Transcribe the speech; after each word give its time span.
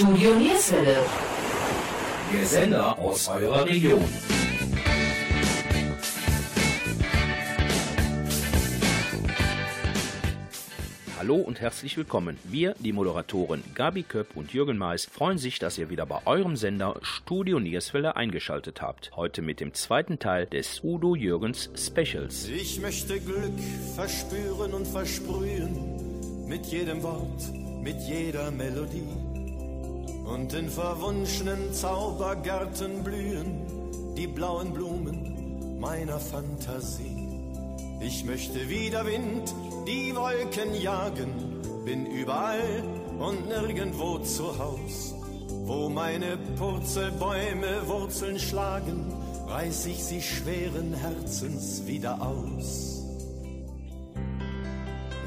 Studio 0.00 0.34
Nierswelle. 0.34 0.96
Der 2.32 2.46
Sender 2.46 2.98
aus 2.98 3.28
eurer 3.28 3.66
Region. 3.66 4.02
Hallo 11.18 11.36
und 11.36 11.60
herzlich 11.60 11.98
willkommen. 11.98 12.38
Wir, 12.44 12.74
die 12.78 12.94
Moderatoren 12.94 13.62
Gabi 13.74 14.02
Köpp 14.04 14.36
und 14.36 14.54
Jürgen 14.54 14.78
Mais, 14.78 15.04
freuen 15.04 15.36
sich, 15.36 15.58
dass 15.58 15.76
ihr 15.76 15.90
wieder 15.90 16.06
bei 16.06 16.22
eurem 16.24 16.56
Sender 16.56 16.98
Studio 17.02 17.60
Nierswelle 17.60 18.16
eingeschaltet 18.16 18.80
habt. 18.80 19.14
Heute 19.16 19.42
mit 19.42 19.60
dem 19.60 19.74
zweiten 19.74 20.18
Teil 20.18 20.46
des 20.46 20.82
Udo 20.82 21.14
Jürgens 21.14 21.68
Specials. 21.76 22.48
Ich 22.48 22.80
möchte 22.80 23.20
Glück 23.20 23.52
verspüren 23.94 24.72
und 24.72 24.86
versprühen 24.86 26.46
mit 26.48 26.64
jedem 26.64 27.02
Wort, 27.02 27.52
mit 27.82 28.00
jeder 28.08 28.50
Melodie 28.50 29.29
und 30.32 30.54
in 30.54 30.68
verwunschenen 30.68 31.72
Zaubergärten 31.72 33.02
blühen 33.02 34.14
die 34.16 34.28
blauen 34.28 34.72
Blumen 34.72 35.78
meiner 35.80 36.20
Fantasie. 36.20 37.28
Ich 38.00 38.24
möchte 38.24 38.68
wieder 38.68 39.04
Wind 39.06 39.52
die 39.86 40.14
Wolken 40.14 40.74
jagen, 40.80 41.32
bin 41.84 42.06
überall 42.06 42.84
und 43.18 43.48
nirgendwo 43.48 44.18
zu 44.20 44.56
Haus. 44.58 45.14
Wo 45.64 45.88
meine 45.88 46.38
Purzelbäume 46.56 47.86
Wurzeln 47.86 48.38
schlagen, 48.38 49.12
reiß 49.48 49.86
ich 49.86 50.02
sie 50.02 50.22
schweren 50.22 50.94
Herzens 50.94 51.86
wieder 51.86 52.22
aus. 52.22 53.04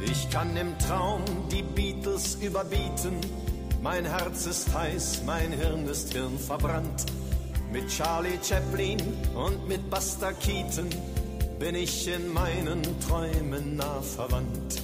Ich 0.05 0.29
kann 0.29 0.55
im 0.57 0.77
Traum 0.79 1.23
die 1.51 1.63
Beatles 1.63 2.35
überbieten, 2.41 3.19
mein 3.83 4.05
Herz 4.05 4.45
ist 4.45 4.73
heiß, 4.73 5.23
mein 5.25 5.51
Hirn 5.51 5.85
ist 5.87 6.13
hirnverbrannt. 6.13 7.05
Mit 7.71 7.89
Charlie 7.89 8.39
Chaplin 8.41 8.97
und 9.35 9.67
mit 9.67 9.89
Buster 9.89 10.31
Keaton 10.33 10.89
bin 11.59 11.75
ich 11.75 12.07
in 12.07 12.31
meinen 12.31 12.81
Träumen 13.01 13.75
nah 13.75 14.01
verwandt. 14.01 14.81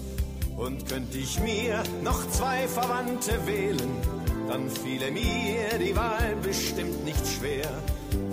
Und 0.57 0.85
könnte 0.89 1.17
ich 1.17 1.39
mir 1.39 1.81
noch 2.03 2.29
zwei 2.31 2.67
Verwandte 2.67 3.31
wählen, 3.47 3.89
dann 4.49 4.69
fiele 4.69 5.11
mir 5.11 5.79
die 5.79 5.95
Wahl 5.95 6.35
bestimmt 6.43 7.05
nicht 7.05 7.25
schwer. 7.25 7.69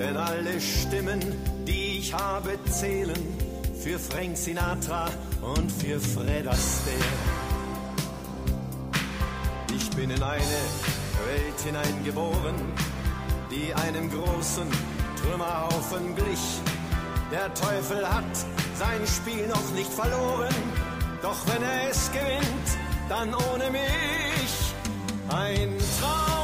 Denn 0.00 0.16
alle 0.16 0.60
Stimmen, 0.60 1.20
die 1.64 1.98
ich 1.98 2.12
habe, 2.12 2.58
zählen 2.68 3.22
für 3.80 4.00
Frank 4.00 4.36
Sinatra 4.36 5.08
und 5.42 5.70
für 5.70 6.00
Fred 6.00 6.48
Astaire. 6.48 7.55
Bin 9.96 10.10
in 10.10 10.22
eine 10.22 10.42
Welt 10.42 11.60
hineingeboren, 11.64 12.54
die 13.50 13.72
einem 13.74 14.10
großen 14.10 14.68
Trümmerhaufen 15.22 16.14
glich 16.14 16.60
der 17.32 17.52
Teufel 17.54 18.08
hat 18.08 18.24
sein 18.78 19.04
Spiel 19.04 19.48
noch 19.48 19.70
nicht 19.74 19.92
verloren, 19.92 20.54
doch 21.22 21.44
wenn 21.48 21.62
er 21.62 21.90
es 21.90 22.10
gewinnt, 22.12 22.68
dann 23.08 23.34
ohne 23.34 23.70
mich. 23.70 24.74
Ein 25.28 25.76
Traumtänzer, 26.00 26.35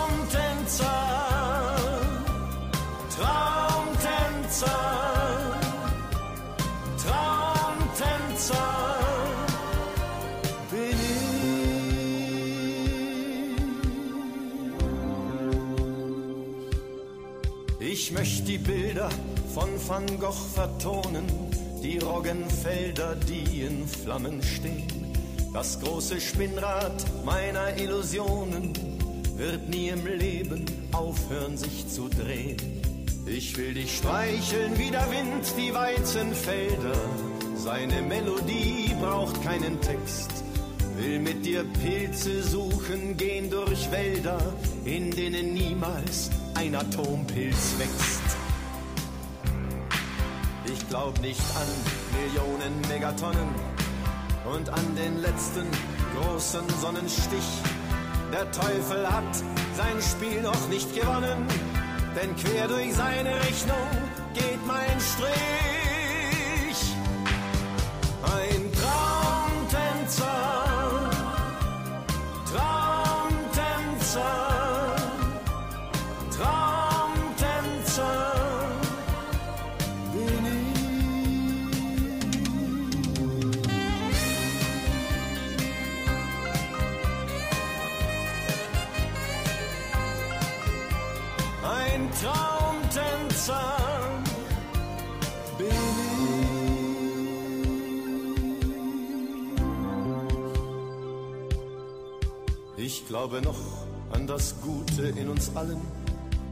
die 18.47 18.59
Bilder 18.59 19.09
von 19.55 19.69
Van 19.87 20.07
Gogh 20.19 20.33
vertonen, 20.55 21.25
die 21.83 21.99
Roggenfelder, 21.99 23.17
die 23.17 23.63
in 23.63 23.87
Flammen 23.87 24.43
stehen. 24.43 25.13
Das 25.53 25.79
große 25.81 26.21
Spinnrad 26.21 27.05
meiner 27.25 27.77
Illusionen 27.77 28.73
wird 29.37 29.69
nie 29.69 29.89
im 29.89 30.07
Leben 30.07 30.65
aufhören, 30.93 31.57
sich 31.57 31.87
zu 31.89 32.09
drehen. 32.09 32.57
Ich 33.27 33.57
will 33.57 33.75
dich 33.75 33.97
streicheln 33.99 34.79
wie 34.79 34.91
der 34.91 35.09
Wind 35.11 35.45
die 35.59 35.73
Weizenfelder. 35.73 36.97
Seine 37.57 38.03
Melodie 38.03 38.95
braucht 39.01 39.43
keinen 39.43 39.81
Text. 39.81 40.31
Will 40.97 41.21
mit 41.21 41.45
dir 41.45 41.65
Pilze 41.83 42.43
suchen, 42.43 43.17
gehen 43.17 43.51
durch 43.51 43.91
Wälder, 43.91 44.39
in 44.85 45.11
denen 45.11 45.55
niemals 45.55 46.31
ein 46.55 46.75
Atompilz 46.75 47.75
wächst 47.79 48.22
glaub 50.93 51.19
nicht 51.23 51.41
an 51.57 51.69
Millionen 52.21 52.79
Megatonnen 52.87 53.49
und 54.45 54.69
an 54.69 54.95
den 54.95 55.23
letzten 55.23 55.67
großen 56.15 56.69
Sonnenstich. 56.83 57.49
Der 58.31 58.51
Teufel 58.51 59.11
hat 59.11 59.35
sein 59.75 60.03
Spiel 60.03 60.43
noch 60.43 60.69
nicht 60.69 60.95
gewonnen, 60.95 61.47
denn 62.15 62.37
quer 62.37 62.69
durch 62.69 62.93
seine 62.93 63.35
Rechnung 63.37 63.89
geht 64.35 64.67
mein 64.67 65.01
Strich. 65.01 65.72
Ich 102.85 103.07
glaube 103.07 103.41
noch 103.43 103.61
an 104.13 104.27
das 104.27 104.55
Gute 104.61 105.09
in 105.19 105.29
uns 105.29 105.55
allen 105.55 105.81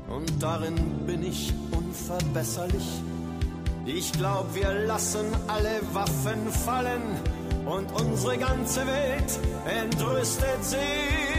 und 0.09 0.31
darin 0.43 0.77
bin 1.07 1.23
ich 1.23 1.53
unverbesserlich. 1.71 2.87
Ich 3.85 4.13
glaube, 4.13 4.55
wir 4.55 4.73
lassen 4.87 5.27
alle 5.49 5.81
Waffen 5.93 6.49
fallen 6.51 7.03
und 7.67 7.91
unsere 7.93 8.39
ganze 8.39 8.87
Welt 8.87 9.39
entrüstet 9.67 10.65
sich. 10.65 11.30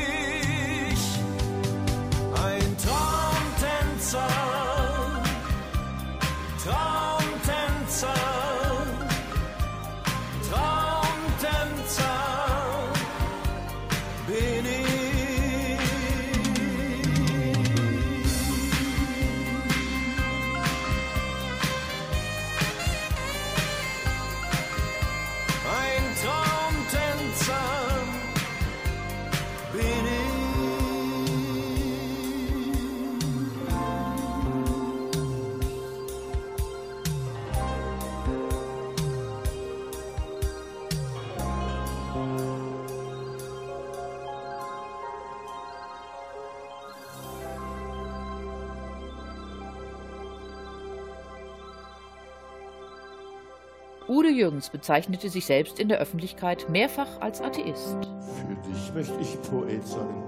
Jürgens 54.61 54.69
bezeichnete 54.69 55.29
sich 55.29 55.47
selbst 55.47 55.79
in 55.79 55.89
der 55.89 55.97
Öffentlichkeit 55.97 56.69
mehrfach 56.69 57.19
als 57.19 57.41
Atheist. 57.41 57.97
Für 57.97 58.69
dich 58.69 58.93
möchte 58.93 59.19
ich 59.19 59.41
Poet 59.49 59.87
sein, 59.87 60.23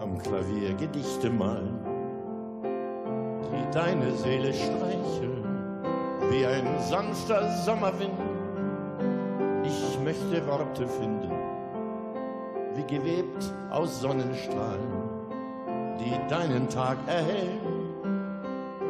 am 0.00 0.16
Klavier 0.16 0.72
Gedichte 0.72 1.28
malen, 1.28 1.78
die 3.52 3.74
deine 3.74 4.12
Seele 4.12 4.54
streicheln, 4.54 5.44
wie 6.30 6.46
ein 6.46 6.80
sanfter 6.80 7.50
Sommerwind. 7.64 8.18
Ich 9.62 9.98
möchte 10.02 10.46
Worte 10.46 10.88
finden, 10.88 11.30
wie 12.76 12.94
gewebt 12.94 13.52
aus 13.68 14.00
Sonnenstrahlen, 14.00 14.88
die 16.00 16.16
deinen 16.30 16.66
Tag 16.70 16.96
erhellen. 17.06 17.60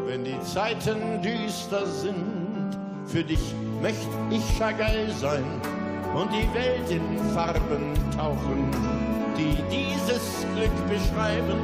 Wenn 0.06 0.22
die 0.22 0.40
Zeiten 0.42 1.22
düster 1.22 1.84
sind, 1.86 2.37
für 3.08 3.24
dich 3.24 3.54
möcht 3.80 4.08
ich 4.30 4.58
Chagall 4.58 5.08
sein 5.18 5.44
und 6.14 6.30
die 6.30 6.54
Welt 6.54 6.90
in 6.90 7.18
Farben 7.32 7.94
tauchen, 8.14 8.70
die 9.36 9.56
dieses 9.70 10.44
Glück 10.54 10.88
beschreiben. 10.88 11.58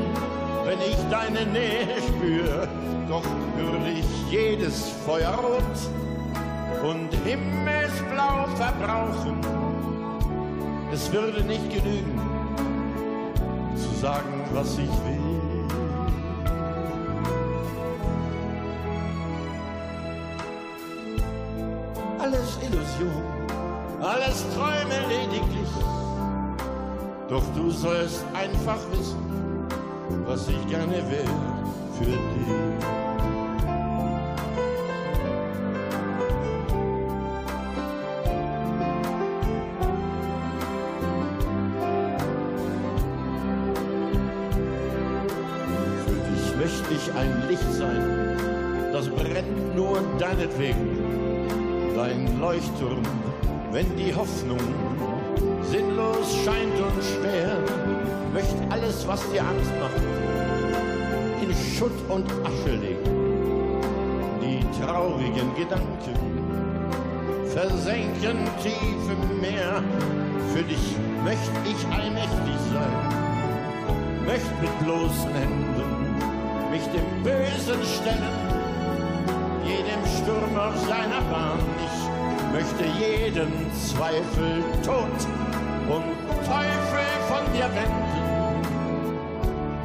Wenn 0.65 0.79
ich 0.81 0.97
deine 1.11 1.45
Nähe 1.51 2.01
spür, 2.09 2.67
doch 3.09 3.25
würde 3.57 3.91
ich 3.99 4.33
jedes 4.33 4.89
Feuer 5.05 5.35
rot 5.35 6.89
und 6.91 7.13
Himmelsblau 7.25 8.47
verbrauchen. 8.57 9.39
Es 10.93 11.13
würde 11.13 11.43
nicht 11.45 11.69
genügen, 11.69 12.21
zu 13.77 14.01
sagen, 14.01 14.33
was 14.55 14.79
ich 14.79 14.89
will. 14.89 15.24
Alles 22.35 22.59
Illusion, 22.63 23.23
alles 24.03 24.45
Träume 24.55 24.99
lediglich. 25.09 25.69
Doch 27.29 27.45
du 27.55 27.71
sollst 27.71 28.25
einfach 28.35 28.81
wissen, 28.91 29.69
was 30.27 30.49
ich 30.49 30.67
gerne 30.67 30.97
will 30.97 31.31
für 31.97 32.05
dich. 32.07 32.19
möchte 46.59 46.95
ich 46.95 47.13
ein 47.15 47.49
Licht 47.49 47.73
sein, 47.73 48.91
das 48.93 49.09
brennt 49.09 49.77
nur 49.77 50.01
deinetwegen. 50.19 50.94
Leuchtturm, 52.55 53.03
wenn 53.73 53.97
die 53.97 54.15
Hoffnung 54.15 54.61
sinnlos 55.63 56.37
scheint 56.45 56.79
und 56.79 57.03
schwer, 57.03 57.59
möchte 58.33 58.63
alles, 58.71 59.05
was 59.09 59.29
dir 59.33 59.43
Angst 59.43 59.73
macht, 59.81 60.01
in 61.43 61.53
Schutt 61.53 61.99
und 62.09 62.31
Asche 62.47 62.77
legen. 62.77 63.81
Die 64.41 64.61
traurigen 64.81 65.53
Gedanken 65.57 66.15
versenken 67.53 68.49
tief 68.63 69.03
im 69.11 69.41
Meer. 69.41 69.83
Für 70.53 70.63
dich 70.63 70.95
möchte 71.25 71.59
ich 71.65 71.87
allmächtig 71.93 72.59
sein, 72.73 74.25
möchte 74.27 74.55
mit 74.61 74.79
bloßen 74.79 75.35
Händen 75.35 76.71
mich 76.71 76.85
dem 76.85 77.23
Bösen 77.25 77.83
stellen, 77.83 78.45
jedem 79.67 80.07
Sturm 80.23 80.57
auf 80.57 80.77
seiner 80.87 81.21
Bahn. 81.33 81.59
Ich 81.85 82.04
möchte 82.55 82.85
jeden 82.85 83.51
Zweifel 83.75 84.63
tot 84.85 85.27
und 85.89 86.05
Teufel 86.47 87.07
von 87.27 87.53
dir 87.53 87.69
wenden. 87.75 88.15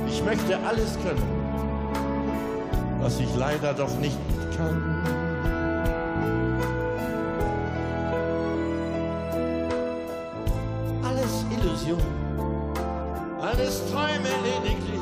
Ich 0.07 0.23
möchte 0.23 0.55
alles 0.67 0.95
können, 1.01 1.27
was 3.01 3.19
ich 3.19 3.35
leider 3.35 3.73
doch 3.73 3.97
nicht 3.97 4.19
kann. 4.55 5.01
Alles 11.03 11.45
Illusion, 11.49 12.03
alles 13.41 13.81
Träume 13.91 14.29
lediglich 14.43 15.01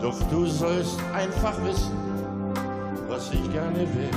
doch 0.00 0.20
du 0.30 0.46
sollst 0.46 0.98
einfach 1.14 1.56
wissen, 1.64 1.96
was 3.08 3.30
ich 3.32 3.52
gerne 3.52 3.80
will 3.80 4.10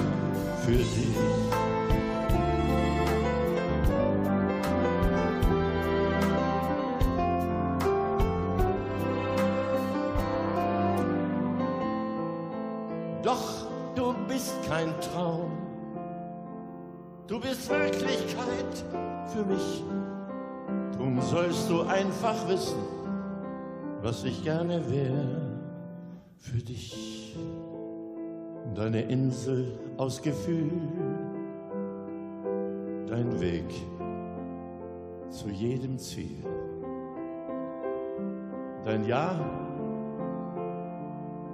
für 0.66 0.72
dich. 0.72 1.49
Du 17.40 17.48
bist 17.48 17.70
Wirklichkeit 17.70 18.86
für 19.28 19.46
mich. 19.46 19.84
Drum 20.98 21.22
sollst 21.22 21.70
du 21.70 21.82
einfach 21.82 22.48
wissen, 22.50 22.80
was 24.02 24.24
ich 24.24 24.44
gerne 24.44 24.90
wäre 24.90 25.60
für 26.38 26.58
dich. 26.58 27.36
Deine 28.76 29.02
Insel 29.04 29.80
aus 29.98 30.22
Gefühl, 30.22 30.72
dein 33.08 33.40
Weg 33.40 33.66
zu 35.30 35.50
jedem 35.50 35.98
Ziel. 35.98 36.44
Dein 38.86 39.06
Ja 39.06 39.40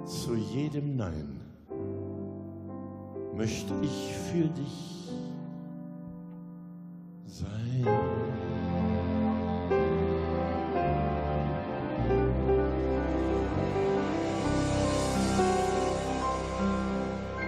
zu 0.04 0.34
jedem 0.34 0.96
Nein 0.96 1.40
möchte 3.34 3.74
ich 3.82 4.14
für 4.32 4.48
dich 4.48 5.05
sein. 7.28 8.45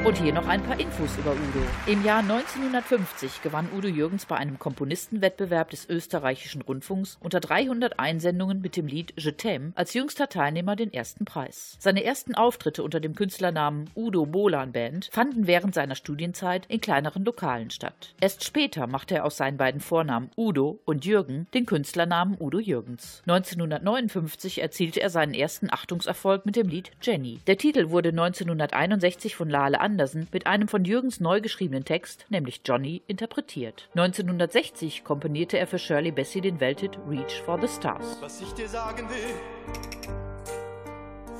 Und 0.08 0.16
hier 0.16 0.32
noch 0.32 0.48
ein 0.48 0.62
paar 0.62 0.80
Infos 0.80 1.18
über 1.18 1.32
Udo. 1.32 1.62
Im 1.84 2.02
Jahr 2.02 2.20
1950 2.20 3.42
gewann 3.42 3.68
Udo 3.76 3.88
Jürgens 3.88 4.24
bei 4.24 4.36
einem 4.36 4.58
Komponistenwettbewerb 4.58 5.68
des 5.68 5.86
österreichischen 5.86 6.62
Rundfunks 6.62 7.18
unter 7.20 7.40
300 7.40 7.98
Einsendungen 8.00 8.62
mit 8.62 8.78
dem 8.78 8.86
Lied 8.86 9.12
Je 9.18 9.32
t'aime 9.32 9.72
als 9.74 9.92
jüngster 9.92 10.30
Teilnehmer 10.30 10.76
den 10.76 10.94
ersten 10.94 11.26
Preis. 11.26 11.76
Seine 11.78 12.04
ersten 12.04 12.34
Auftritte 12.34 12.82
unter 12.84 13.00
dem 13.00 13.14
Künstlernamen 13.14 13.90
Udo 13.94 14.24
Bolan 14.24 14.72
Band 14.72 15.10
fanden 15.12 15.46
während 15.46 15.74
seiner 15.74 15.94
Studienzeit 15.94 16.64
in 16.68 16.80
kleineren 16.80 17.26
Lokalen 17.26 17.68
statt. 17.68 18.14
Erst 18.18 18.44
später 18.44 18.86
machte 18.86 19.16
er 19.16 19.26
aus 19.26 19.36
seinen 19.36 19.58
beiden 19.58 19.82
Vornamen 19.82 20.30
Udo 20.38 20.80
und 20.86 21.04
Jürgen 21.04 21.48
den 21.52 21.66
Künstlernamen 21.66 22.34
Udo 22.40 22.60
Jürgens. 22.60 23.22
1959 23.26 24.62
erzielte 24.62 25.02
er 25.02 25.10
seinen 25.10 25.34
ersten 25.34 25.70
Achtungserfolg 25.70 26.46
mit 26.46 26.56
dem 26.56 26.68
Lied 26.68 26.92
Jenny. 27.02 27.40
Der 27.46 27.58
Titel 27.58 27.90
wurde 27.90 28.08
1961 28.08 29.36
von 29.36 29.50
Lale 29.50 29.78
Andersen 29.78 29.97
Andersen 29.98 30.28
mit 30.30 30.46
einem 30.46 30.68
von 30.68 30.84
Jürgens 30.84 31.18
neu 31.18 31.40
geschriebenen 31.40 31.84
Text, 31.84 32.24
nämlich 32.28 32.60
Johnny, 32.64 33.02
interpretiert. 33.08 33.88
1960 33.96 35.02
komponierte 35.02 35.58
er 35.58 35.66
für 35.66 35.80
Shirley 35.80 36.12
Bassey 36.12 36.40
den 36.40 36.60
Welthit 36.60 36.96
Reach 37.08 37.42
for 37.42 37.60
the 37.60 37.66
Stars. 37.66 38.16
Was 38.20 38.40
ich 38.40 38.52
dir 38.52 38.68
sagen 38.68 39.08
will, 39.08 39.34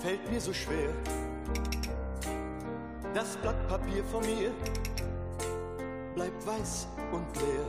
fällt 0.03 0.29
mir 0.29 0.41
so 0.41 0.53
schwer. 0.53 0.91
Das 3.15 3.37
Blatt 3.37 3.69
Papier 3.69 4.03
vor 4.03 4.23
mir 4.23 4.51
bleibt 6.17 6.45
weiß 6.45 6.89
und 7.13 7.37
leer. 7.37 7.65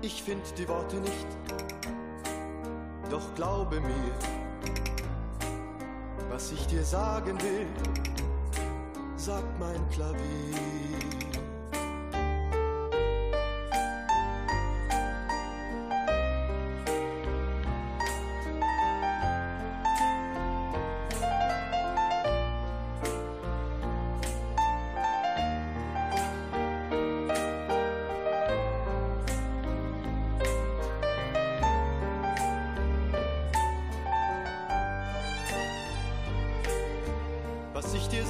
Ich 0.00 0.22
find 0.22 0.42
die 0.56 0.66
Worte 0.66 0.96
nicht, 0.96 1.26
doch 3.10 3.34
glaube 3.34 3.78
mir, 3.78 4.14
was 6.30 6.50
ich 6.50 6.66
dir 6.66 6.82
sagen 6.82 7.38
will 7.42 7.66
sagt 9.22 9.56
mein 9.60 9.88
Klavier. 9.90 10.52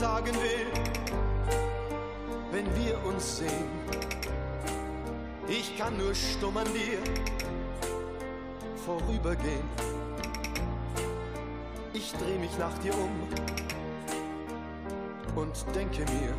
sagen 0.03 0.35
will, 0.43 0.52
stumm 6.43 6.57
an 6.57 6.67
dir 6.75 6.99
vorübergehen. 8.85 9.69
Ich 11.93 12.13
dreh 12.15 12.37
mich 12.37 12.59
nach 12.59 12.77
dir 12.79 12.93
um 12.95 13.29
und 15.37 15.65
denke 15.73 16.01
mir, 16.01 16.35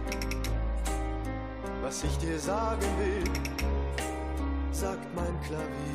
was 1.81 2.03
ich 2.03 2.17
dir 2.17 2.37
sagen 2.37 2.85
will, 2.99 3.23
sagt 4.73 5.07
mein 5.15 5.39
Klavier. 5.41 5.92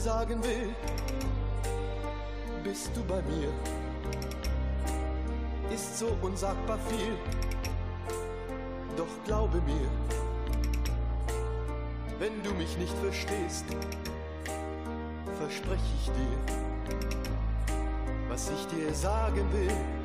Dir 0.00 0.04
sagen 0.04 0.42
will, 0.42 0.74
bist 2.64 2.90
du 2.94 3.02
bei 3.04 3.20
mir, 3.22 3.52
ist 5.74 5.98
so 5.98 6.16
unsagbar 6.22 6.78
viel, 6.88 7.16
doch 8.96 9.24
glaube 9.24 9.60
mir, 9.60 9.88
wenn 12.18 12.42
du 12.42 12.50
mich 12.54 12.76
nicht 12.78 12.96
verstehst, 12.98 13.64
verspreche 15.38 15.94
ich 16.02 16.06
dir, 16.06 16.38
was 18.28 18.50
ich 18.50 18.66
dir 18.68 18.94
sagen 18.94 19.46
will, 19.52 19.99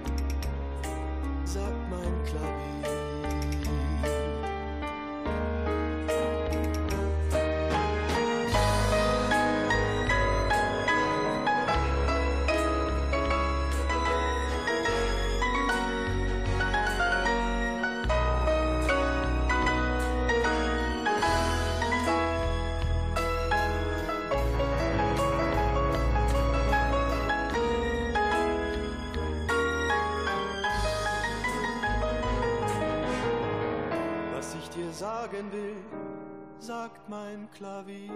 sagen 35.15 35.51
will, 35.51 35.75
sagt 36.59 37.07
mein 37.09 37.47
Klavier. 37.51 38.11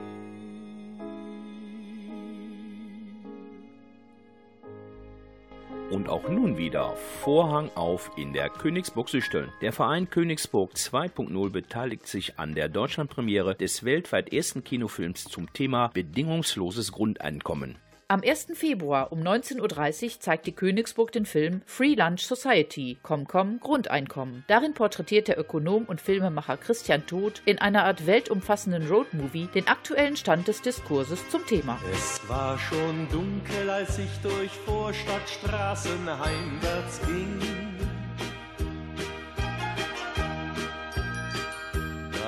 Und 5.92 6.10
auch 6.10 6.28
nun 6.30 6.58
wieder 6.58 6.96
Vorhang 7.24 7.72
auf 7.76 8.12
in 8.18 8.34
der 8.34 8.50
Königsburg 8.50 9.10
Süchteln. 9.10 9.52
Der 9.62 9.72
Verein 9.72 10.10
Königsburg 10.10 10.74
2.0 10.74 11.50
beteiligt 11.50 12.06
sich 12.06 12.38
an 12.38 12.54
der 12.54 12.68
Deutschlandpremiere 12.70 13.56
des 13.56 13.86
weltweit 13.86 14.34
ersten 14.34 14.64
Kinofilms 14.64 15.24
zum 15.24 15.52
Thema 15.54 15.88
bedingungsloses 15.88 16.92
Grundeinkommen. 16.92 17.78
Am 18.12 18.24
1. 18.24 18.48
Februar 18.56 19.12
um 19.12 19.20
19.30 19.20 20.04
Uhr 20.04 20.20
zeigt 20.20 20.48
die 20.48 20.52
Königsburg 20.52 21.12
den 21.12 21.28
Film 21.28 21.62
Free 21.68 21.94
Lunch 21.94 22.22
Society, 22.22 22.98
Comcom 23.04 23.60
Grundeinkommen. 23.60 24.44
Darin 24.48 24.74
porträtiert 24.74 25.28
der 25.28 25.38
Ökonom 25.38 25.86
und 25.86 26.02
Filmemacher 26.02 26.58
Christian 26.58 27.06
Todt 27.06 27.44
in 27.46 27.60
einer 27.60 27.84
Art 27.86 28.08
weltumfassenden 28.08 28.88
Roadmovie 28.88 29.48
den 29.54 29.68
aktuellen 29.68 30.18
Stand 30.18 30.48
des 30.48 30.64
Diskurses 30.64 31.20
zum 31.30 31.46
Thema. 31.46 31.78
Es 31.94 32.20
war 32.28 32.58
schon 32.58 33.08
dunkel, 33.12 33.70
als 33.70 34.00
ich 34.00 34.10
durch 34.24 34.50
Vorstadtstraßen 34.66 36.08
heimwärts 36.08 37.02
ging. 37.06 37.89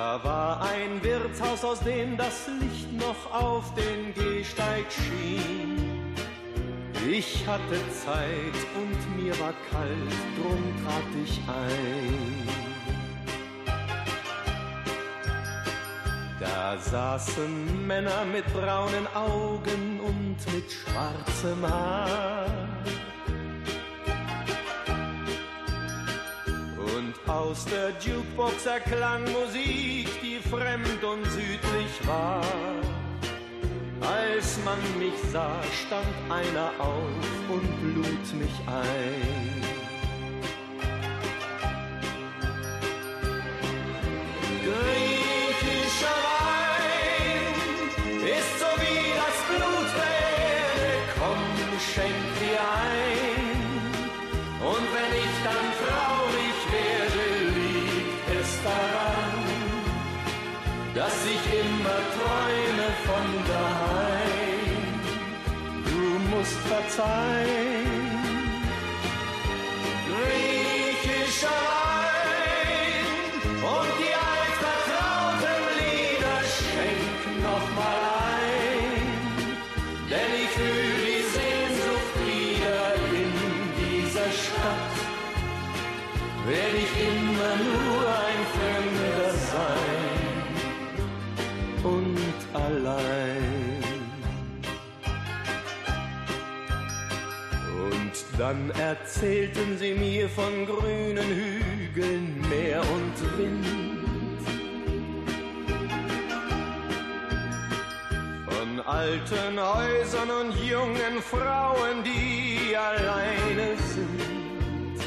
Da 0.02 0.20
war 0.24 0.62
ein 0.64 1.04
Wirtshaus, 1.04 1.64
aus 1.64 1.80
dem 1.82 2.18
das 2.18 2.48
Licht 2.60 2.92
noch 2.92 3.32
auf 3.32 3.72
den 3.76 4.12
Gehsteig 4.16 4.88
schien. 4.90 5.78
Ich 7.08 7.46
hatte 7.46 7.78
Zeit 8.04 8.58
und 8.82 9.24
mir 9.24 9.40
war 9.40 9.54
kalt, 9.70 10.18
drum 10.38 10.64
trat 10.84 11.04
ich 11.24 11.40
ein. 11.48 12.48
Da 16.40 16.80
saßen 16.80 17.86
Männer 17.86 18.26
mit 18.26 18.52
braunen 18.54 19.06
Augen 19.14 20.00
und 20.00 20.38
mit 20.52 20.72
schwarzem 20.72 21.64
Haar. 21.64 22.48
Aus 27.32 27.66
der 27.66 27.92
Jukebox 28.00 28.66
erklang 28.66 29.24
Musik, 29.24 30.08
die 30.22 30.40
fremd 30.50 31.04
und 31.04 31.26
südlich 31.32 32.08
war. 32.08 32.42
Als 34.02 34.58
man 34.66 34.80
mich 35.00 35.14
sah, 35.32 35.62
stand 35.86 36.08
einer 36.30 36.72
auf 36.80 37.50
und 37.50 37.96
lud 37.96 38.34
mich 38.40 38.56
ein. 38.68 39.81
Musst 66.42 66.58
verzeihen. 66.62 67.71
Dann 98.42 98.72
erzählten 98.72 99.78
sie 99.78 99.94
mir 99.94 100.28
von 100.28 100.66
grünen 100.66 101.30
Hügeln, 101.30 102.44
Meer 102.50 102.82
und 102.82 103.38
Wind. 103.38 103.66
Von 108.50 108.80
alten 108.80 109.60
Häusern 109.60 110.32
und 110.42 110.56
jungen 110.68 111.22
Frauen, 111.22 112.04
die 112.04 112.76
alleine 112.76 113.78
sind. 113.94 115.00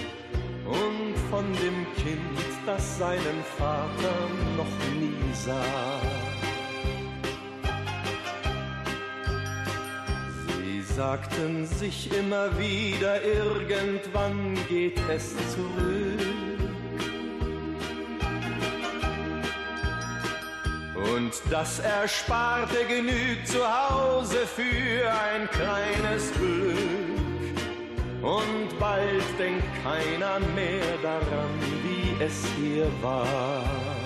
Und 0.64 1.14
von 1.28 1.44
dem 1.54 1.86
Kind, 1.96 2.38
das 2.64 2.98
seinen 2.98 3.40
Vater 3.58 4.14
noch 4.56 4.74
nie 4.94 5.34
sah. 5.34 6.23
Sagten 10.96 11.66
sich 11.66 12.08
immer 12.16 12.56
wieder, 12.56 13.20
irgendwann 13.24 14.56
geht 14.68 14.98
es 15.10 15.34
zurück. 15.52 16.20
Und 21.12 21.32
das 21.50 21.80
Ersparte 21.80 22.76
genügt 22.88 23.48
zu 23.48 23.58
Hause 23.60 24.46
für 24.46 25.10
ein 25.10 25.48
kleines 25.50 26.32
Glück. 26.34 26.74
Und 28.22 28.78
bald 28.78 29.24
denkt 29.38 29.64
keiner 29.82 30.38
mehr 30.54 30.96
daran, 31.02 31.50
wie 31.82 32.22
es 32.22 32.44
hier 32.56 32.88
war. 33.02 34.03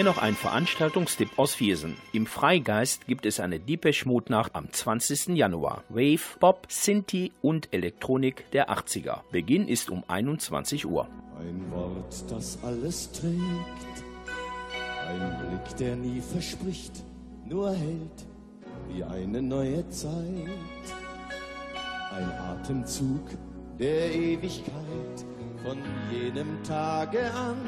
Hier 0.00 0.06
noch 0.06 0.16
ein 0.16 0.34
Veranstaltungstipp 0.34 1.38
aus 1.38 1.54
Viersen. 1.54 1.94
Im 2.14 2.24
Freigeist 2.24 3.06
gibt 3.06 3.26
es 3.26 3.38
eine 3.38 3.60
Depeche 3.60 4.08
Mode 4.08 4.32
Nacht 4.32 4.54
am 4.54 4.72
20. 4.72 5.36
Januar. 5.36 5.84
Wave, 5.90 6.38
Pop, 6.38 6.64
Sinti 6.70 7.32
und 7.42 7.68
Elektronik 7.70 8.50
der 8.52 8.70
80er. 8.70 9.18
Beginn 9.30 9.68
ist 9.68 9.90
um 9.90 10.02
21 10.08 10.86
Uhr. 10.86 11.06
Ein 11.38 11.70
Wort, 11.70 12.14
das 12.30 12.58
alles 12.62 13.12
trägt. 13.12 13.34
Ein 15.06 15.36
Blick, 15.38 15.76
der 15.76 15.96
nie 15.96 16.22
verspricht, 16.22 17.04
nur 17.44 17.70
hält 17.70 18.24
wie 18.88 19.04
eine 19.04 19.42
neue 19.42 19.86
Zeit. 19.90 20.48
Ein 22.16 22.32
Atemzug 22.48 23.28
der 23.78 24.14
Ewigkeit 24.14 25.26
von 25.62 25.76
jenem 26.10 26.62
Tage 26.62 27.30
an, 27.32 27.58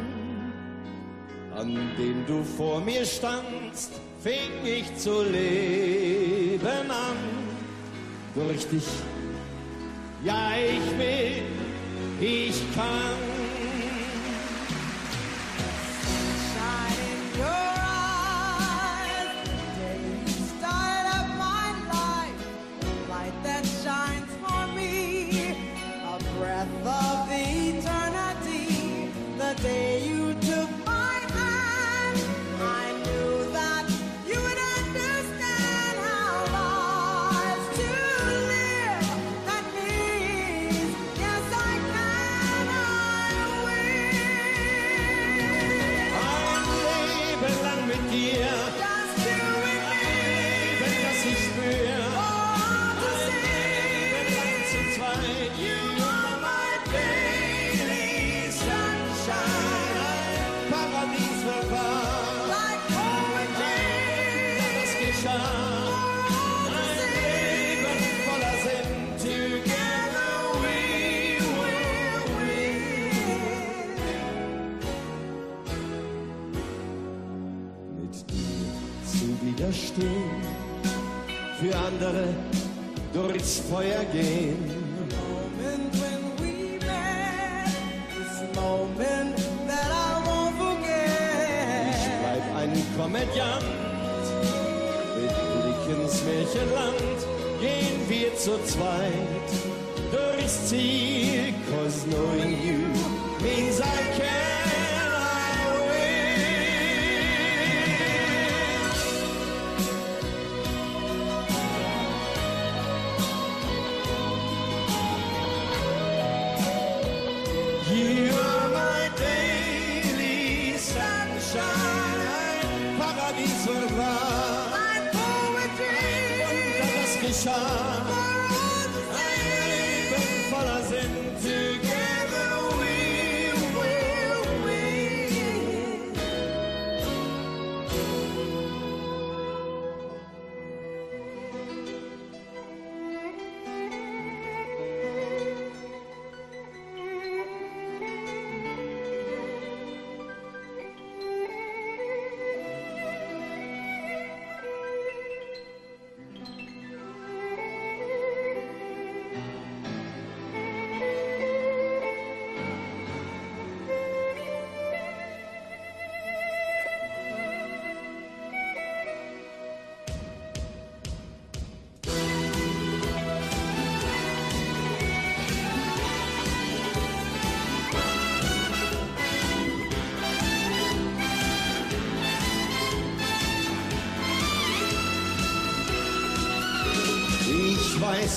an 1.56 1.74
dem 1.98 2.24
du 2.26 2.42
vor 2.42 2.80
mir 2.80 3.04
standst, 3.04 3.92
fing 4.22 4.64
ich 4.64 4.96
zu 4.96 5.22
leben 5.22 6.90
an. 6.90 7.16
Durch 8.34 8.66
dich, 8.68 8.88
ja 10.24 10.50
ich 10.56 10.98
will, 10.98 11.42
ich 12.20 12.74
kann. 12.74 13.31
Feuer 83.72 84.04
gehen. 84.12 84.58
Ich 91.90 92.08
bleib 92.20 92.44
ein 92.54 92.72
Komödiant 92.98 93.64
mit 95.16 95.34
Blick 95.54 95.84
ins 95.96 96.22
Märchenland. 96.24 97.18
Gehen 97.62 98.00
wir 98.08 98.36
zu 98.36 98.62
zweit 98.66 99.48
durchs 100.10 100.68
Ziel, 100.68 101.54
cause 101.70 102.04
knowing 102.08 102.52
you 102.62 102.80
means 103.40 103.80
I 103.80 104.18
can. 104.18 104.81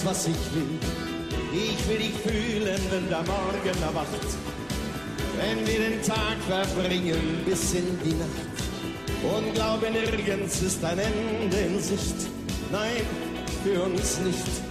Was 0.05 0.27
ich 0.27 0.53
will. 0.53 0.79
Ich 1.51 1.87
will 1.87 1.97
dich 1.97 2.13
fühlen, 2.13 2.79
wenn 2.91 3.09
der 3.09 3.23
Morgen 3.23 3.83
erwacht. 3.83 4.27
Wenn 5.37 5.65
wir 5.65 5.89
den 5.89 6.01
Tag 6.03 6.37
verbringen 6.47 7.43
bis 7.45 7.73
in 7.73 7.99
die 8.03 8.13
Nacht. 8.13 8.55
Und 9.23 9.53
glaube, 9.55 9.89
nirgends 9.89 10.61
ist 10.61 10.83
ein 10.83 10.99
Ende 10.99 11.57
in 11.57 11.81
Sicht. 11.81 12.27
Nein, 12.71 13.01
für 13.63 13.81
uns 13.81 14.19
nicht. 14.19 14.65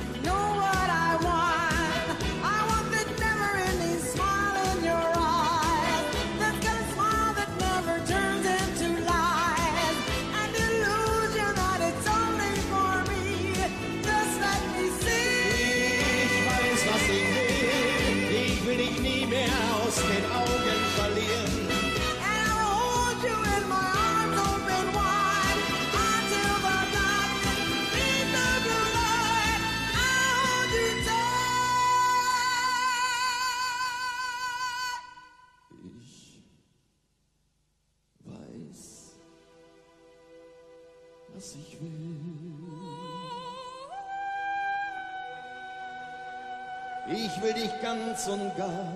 Und 48.28 48.56
gar 48.56 48.92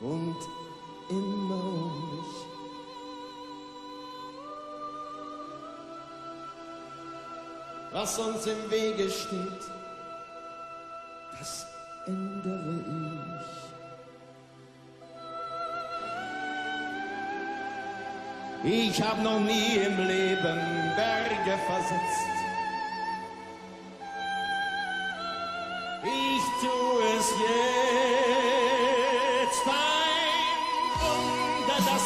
und 0.00 0.36
immer 1.08 1.64
um 1.64 2.16
mich. 2.16 2.34
Was 7.92 8.18
uns 8.18 8.46
im 8.46 8.70
Wege 8.70 9.10
steht, 9.10 9.62
das 11.38 11.66
ändere 12.06 12.80
ich. 18.64 18.90
Ich 18.90 19.02
hab 19.02 19.22
noch 19.22 19.40
nie 19.40 19.76
im 19.76 20.06
Leben 20.06 20.60
Berge 20.96 21.58
versetzt. 21.66 22.32
Ich 26.04 26.44
tu 26.60 27.00
es 27.18 27.30
jetzt. 27.40 27.81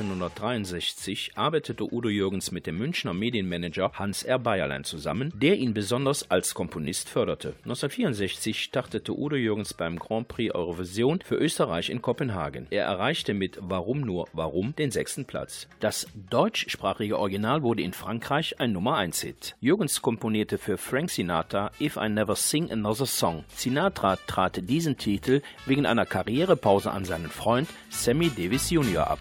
1963 0.00 1.32
arbeitete 1.36 1.84
Udo 1.92 2.08
Jürgens 2.08 2.50
mit 2.50 2.66
dem 2.66 2.78
Münchner 2.78 3.12
Medienmanager 3.12 3.92
Hans 3.92 4.22
R. 4.22 4.38
Bayerlein 4.38 4.84
zusammen, 4.84 5.32
der 5.36 5.58
ihn 5.58 5.74
besonders 5.74 6.30
als 6.30 6.54
Komponist 6.54 7.10
förderte. 7.10 7.48
1964 7.64 8.62
startete 8.62 9.12
Udo 9.12 9.36
Jürgens 9.36 9.74
beim 9.74 9.98
Grand 9.98 10.28
Prix 10.28 10.54
Eurovision 10.54 11.20
für 11.22 11.34
Österreich 11.34 11.90
in 11.90 12.00
Kopenhagen. 12.00 12.68
Er 12.70 12.84
erreichte 12.84 13.34
mit 13.34 13.58
Warum 13.60 14.00
nur 14.00 14.28
Warum 14.32 14.74
den 14.76 14.90
sechsten 14.90 15.26
Platz. 15.26 15.68
Das 15.80 16.06
deutschsprachige 16.30 17.18
Original 17.18 17.62
wurde 17.62 17.82
in 17.82 17.92
Frankreich 17.92 18.60
ein 18.60 18.72
Nummer 18.72 18.96
1 18.96 19.20
Hit. 19.20 19.56
Jürgens 19.60 20.00
komponierte 20.00 20.56
für 20.56 20.78
Frank 20.78 21.10
Sinatra 21.10 21.70
If 21.78 21.96
I 21.96 22.08
Never 22.08 22.36
Sing 22.36 22.72
Another 22.72 23.06
Song. 23.06 23.44
Sinatra 23.48 24.16
trat 24.26 24.68
diesen 24.68 24.96
Titel 24.96 25.42
wegen 25.66 25.84
einer 25.84 26.06
Karrierepause 26.06 26.90
an 26.90 27.04
seinen 27.04 27.28
Freund 27.28 27.68
Sammy 27.90 28.30
Davis 28.30 28.70
Jr. 28.70 29.06
ab. 29.06 29.18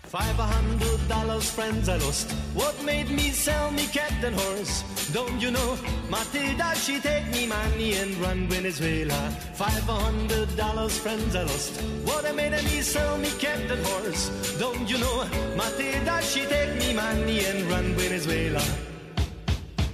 Hundred 0.61 1.07
dollars, 1.07 1.49
friends, 1.49 1.89
I 1.89 1.97
lost. 1.97 2.31
What 2.53 2.75
made 2.83 3.09
me 3.09 3.31
sell 3.31 3.71
me 3.71 3.87
cat 3.87 4.13
and 4.23 4.35
horse? 4.35 4.83
Don't 5.11 5.41
you 5.41 5.49
know? 5.49 5.77
Matilda, 6.07 6.75
she 6.75 6.99
take 6.99 7.27
me 7.31 7.47
money 7.47 7.93
and 7.95 8.15
run 8.17 8.47
Venezuela. 8.47 9.19
Five 9.55 9.83
hundred 9.89 10.55
dollars, 10.55 10.97
friends, 10.99 11.35
I 11.35 11.43
lost. 11.43 11.81
What 12.05 12.23
made 12.35 12.53
me 12.63 12.81
sell 12.81 13.17
me 13.17 13.29
cat 13.39 13.59
and 13.71 13.83
horse? 13.85 14.29
Don't 14.59 14.87
you 14.87 14.99
know? 14.99 15.25
Matilda, 15.57 16.21
she 16.21 16.45
take 16.45 16.75
me 16.77 16.93
money 16.93 17.43
and 17.45 17.63
run 17.63 17.95
Venezuela. 17.95 18.63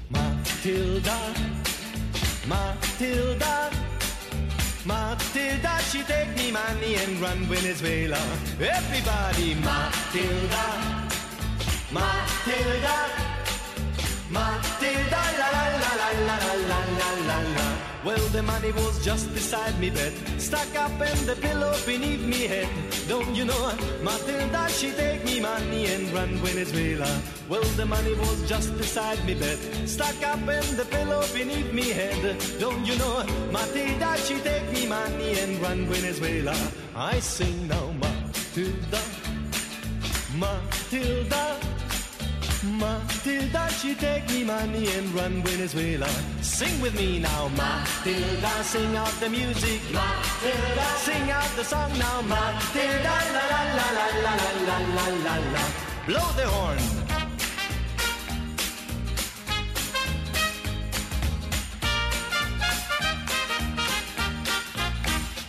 Matilda, 0.10 1.18
Matilda. 2.46 3.87
Matilda, 4.88 5.78
she 5.90 6.02
take 6.04 6.34
me 6.38 6.50
money 6.50 6.96
and 6.96 7.20
run 7.20 7.40
Venezuela. 7.40 8.18
Everybody, 8.58 9.56
Matilda, 9.56 10.66
Matilda, 11.92 12.98
Matilda, 14.32 15.22
la 15.40 15.48
la 15.56 15.66
la 15.84 15.92
la 16.00 16.10
la 16.28 16.38
la 16.70 16.80
la 17.00 17.10
la 17.28 17.38
la. 17.56 17.77
Well, 18.06 18.26
the 18.30 18.44
money 18.44 18.72
was 18.72 19.04
just 19.04 19.34
beside 19.34 19.80
me 19.80 19.90
bed, 19.90 20.14
stuck 20.38 20.74
up 20.76 20.92
in 20.92 21.26
the 21.26 21.36
pillow 21.42 21.74
beneath 21.86 22.22
me 22.22 22.48
head. 22.48 22.70
Don't 23.08 23.36
you 23.36 23.46
know, 23.46 23.74
Matilda, 24.04 24.70
she 24.70 24.92
take 24.92 25.26
me 25.26 25.40
money 25.40 25.88
and 25.88 26.08
run 26.14 26.38
Venezuela. 26.38 27.06
Uh. 27.06 27.20
Well, 27.50 27.64
the 27.76 27.86
money 27.86 28.14
was 28.14 28.48
just 28.48 28.78
beside 28.78 29.24
me 29.26 29.34
bed, 29.34 29.58
stuck 29.88 30.22
up 30.24 30.40
in 30.40 30.78
the 30.78 30.86
pillow 30.90 31.24
beneath 31.34 31.74
me 31.74 31.90
head. 31.90 32.38
Don't 32.60 32.86
you 32.86 32.96
know, 32.98 33.26
Matilda, 33.52 34.16
she 34.18 34.40
take 34.40 34.72
me 34.72 34.88
money 34.88 35.40
and 35.40 35.60
run 35.60 35.86
Venezuela. 35.88 36.52
Uh. 36.52 36.72
I 36.96 37.20
sing 37.20 37.68
now, 37.68 37.92
Matilda, 37.94 39.02
Matilda. 40.38 41.77
Matilda, 42.68 43.70
she 43.70 43.96
take 43.96 44.28
me 44.30 44.44
money 44.44 44.88
and 44.98 45.08
run 45.14 45.42
Venezuela. 45.44 46.10
Sing 46.42 46.82
with 46.82 46.96
me 46.96 47.20
now, 47.20 47.48
Matilda. 47.50 48.64
Sing 48.64 48.96
out 48.96 49.14
the 49.20 49.30
music, 49.30 49.82
Matilda. 49.94 50.86
Sing 50.98 51.32
out 51.32 51.50
the 51.56 51.64
song 51.64 51.92
now, 51.98 52.22
Matilda. 52.22 53.16
La 53.36 53.44
la 53.54 53.64
la 53.78 53.88
la 53.88 54.08
la 54.26 54.34
la 54.34 54.36
la 54.68 54.78
la 54.96 55.08
la 55.26 55.36
la. 55.54 55.64
Blow 56.06 56.32
the 56.36 56.48
horn. 56.48 57.07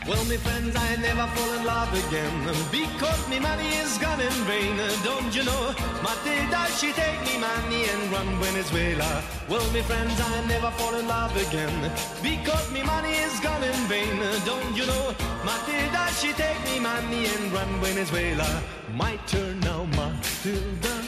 Well, 0.08 0.24
me 0.24 0.38
friends, 0.38 0.74
I 0.74 0.96
never 0.96 1.26
fall 1.36 1.52
in 1.52 1.64
love 1.66 1.92
again 1.92 2.32
because 2.72 3.28
me 3.28 3.38
money 3.38 3.68
is 3.76 3.98
gone 3.98 4.18
in 4.18 4.32
vain. 4.48 4.78
Don't 5.04 5.36
you 5.36 5.44
know? 5.44 5.74
Matilda, 6.02 6.64
she 6.78 6.92
take 6.92 7.20
me 7.28 7.36
money 7.36 7.84
and 7.92 8.10
run 8.10 8.40
Venezuela. 8.40 9.22
Well, 9.50 9.70
me 9.70 9.82
friends, 9.82 10.18
I 10.18 10.46
never 10.46 10.70
fall 10.70 10.94
in 10.94 11.06
love 11.06 11.36
again 11.36 11.92
because 12.22 12.72
me 12.72 12.82
money 12.84 13.12
is 13.16 13.38
gone 13.40 13.62
in 13.62 13.76
vain. 13.86 14.18
Don't 14.46 14.74
you 14.74 14.86
know? 14.86 15.14
Matilda, 15.44 16.08
she 16.18 16.32
take 16.32 16.64
me 16.64 16.80
money 16.80 17.26
and 17.26 17.52
run 17.52 17.68
Venezuela. 17.82 18.62
My 18.94 19.16
turn 19.26 19.60
now, 19.60 19.84
Matilda. 19.92 21.04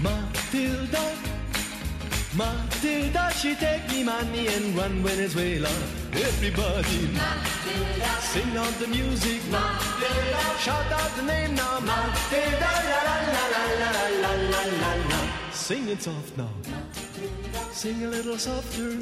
Matilda. 0.00 1.33
Matilda, 2.36 3.30
she 3.32 3.54
take 3.54 3.88
me 3.90 4.02
money 4.02 4.48
and 4.48 4.76
run 4.76 5.04
Venezuela. 5.04 5.70
Everybody, 6.12 7.06
Matilda, 7.14 8.10
sing 8.20 8.56
out 8.56 8.74
the 8.80 8.88
music, 8.88 9.40
Matilda, 9.50 10.58
shout 10.58 10.90
out 10.90 11.14
the 11.16 11.22
name 11.22 11.54
now, 11.54 11.78
Matilda, 11.78 12.70
la 12.90 12.98
la 13.06 13.16
la 13.28 13.36
la 13.38 13.64
la 13.82 14.02
la 14.22 14.32
la 14.50 14.62
la 14.82 14.92
la. 15.10 15.20
Sing 15.52 15.88
it 15.88 16.02
soft 16.02 16.36
now, 16.36 16.50
sing 17.70 18.02
a 18.04 18.08
little 18.08 18.36
softer. 18.36 18.98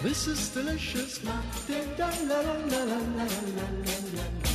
This 0.00 0.26
is 0.26 0.48
delicious, 0.48 1.22
Matilda, 1.22 2.08
la 2.24 2.40
la 2.40 2.54
la 2.72 2.84
la 2.84 3.00
la 3.18 3.24
la 3.24 3.66
la 3.84 3.96
la. 4.16 4.53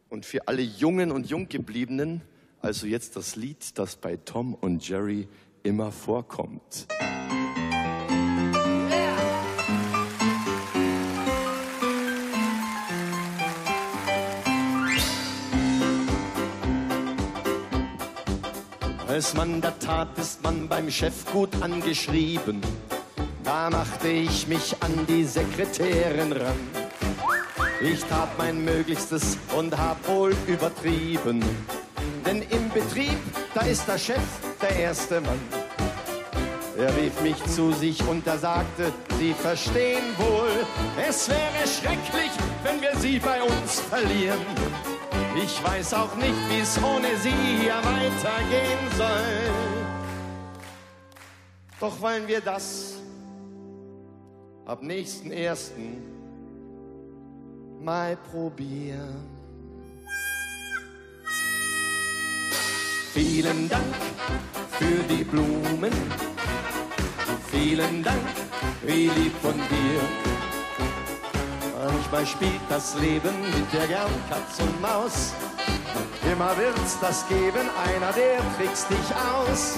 Und 0.08 0.25
für 0.25 0.47
alle 0.47 0.62
Jungen 0.62 1.12
und 1.12 1.29
Junggebliebenen, 1.29 2.21
also 2.62 2.88
jetzt 2.88 3.17
das 3.17 3.36
Lied, 3.36 3.77
das 3.77 3.97
bei 3.97 4.15
Tom 4.15 4.53
und 4.53 4.88
Jerry 4.88 5.27
immer 5.63 5.91
vorkommt. 5.91 6.88
Als 19.10 19.34
Mann 19.34 19.60
der 19.60 19.77
Tat 19.77 20.17
ist 20.17 20.41
man 20.41 20.69
beim 20.69 20.89
Chef 20.89 21.25
gut 21.34 21.62
angeschrieben. 21.62 22.62
Da 23.45 23.69
machte 23.69 24.08
ich 24.08 24.47
mich 24.47 24.75
an 24.79 25.05
die 25.08 25.23
Sekretärin 25.23 26.31
ran. 26.34 26.60
Ich 27.79 28.03
tat 28.05 28.29
mein 28.39 28.65
Möglichstes 28.65 29.38
und 29.55 29.77
hab 29.77 30.08
wohl 30.08 30.36
übertrieben. 30.47 31.43
Denn 32.25 32.41
im 32.41 32.69
Betrieb, 32.71 33.19
da 33.53 33.62
ist 33.62 33.88
der 33.88 33.99
Chef 33.99 34.23
der 34.60 34.75
erste 34.75 35.21
Mann. 35.21 35.39
Er 36.75 36.93
rief 36.97 37.21
mich 37.21 37.41
zu 37.45 37.71
sich 37.71 38.05
und 38.08 38.25
er 38.25 38.39
sagte, 38.39 38.91
Sie 39.19 39.34
verstehen 39.34 40.03
wohl, 40.17 40.65
es 41.08 41.29
wäre 41.29 41.67
schrecklich, 41.67 42.31
wenn 42.63 42.81
wir 42.81 42.95
Sie 42.97 43.19
bei 43.19 43.43
uns 43.43 43.79
verlieren. 43.79 44.39
Ich 45.36 45.63
weiß 45.63 45.93
auch 45.93 46.15
nicht, 46.15 46.34
wie 46.49 46.62
es 46.62 46.79
ohne 46.81 47.15
Sie 47.17 47.29
hier 47.62 47.75
weitergehen 47.75 48.91
soll. 48.97 49.86
Doch 51.79 52.01
wollen 52.01 52.27
wir 52.27 52.41
das 52.41 52.94
ab 54.65 54.82
nächsten 54.82 55.32
ersten 55.32 56.01
mal 57.82 58.17
probieren. 58.32 59.30
Vielen 63.13 63.69
Dank 63.69 63.95
für 64.71 65.04
die 65.13 65.23
Blumen. 65.23 65.93
Vielen 67.51 68.04
Dank, 68.04 68.28
wie 68.86 69.08
lieb 69.08 69.34
von 69.41 69.54
dir. 69.54 70.01
Manchmal 71.88 72.25
spielt 72.25 72.62
das 72.69 72.99
Leben 72.99 73.34
mit 73.41 73.71
der 73.71 73.88
gern 73.88 74.12
Katz 74.30 74.60
und 74.60 74.82
Maus. 74.82 75.34
Immer 76.30 76.58
wird's 76.58 76.99
das 76.99 77.28
geben, 77.30 77.69
einer 77.86 78.12
der 78.12 78.39
trickst 78.58 78.89
dich 78.89 79.15
aus. 79.15 79.78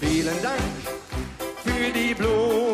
Vielen 0.00 0.40
Dank 0.42 0.60
für 1.64 1.92
die 1.92 2.14
Blumen. 2.14 2.73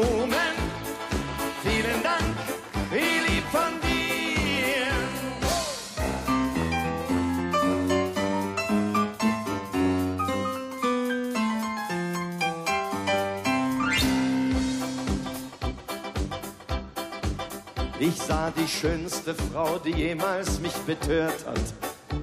Ich 18.03 18.17
sah 18.17 18.51
die 18.51 18.67
schönste 18.67 19.35
Frau, 19.35 19.77
die 19.77 19.91
jemals 19.91 20.59
mich 20.61 20.73
betört 20.87 21.45
hat. 21.47 21.61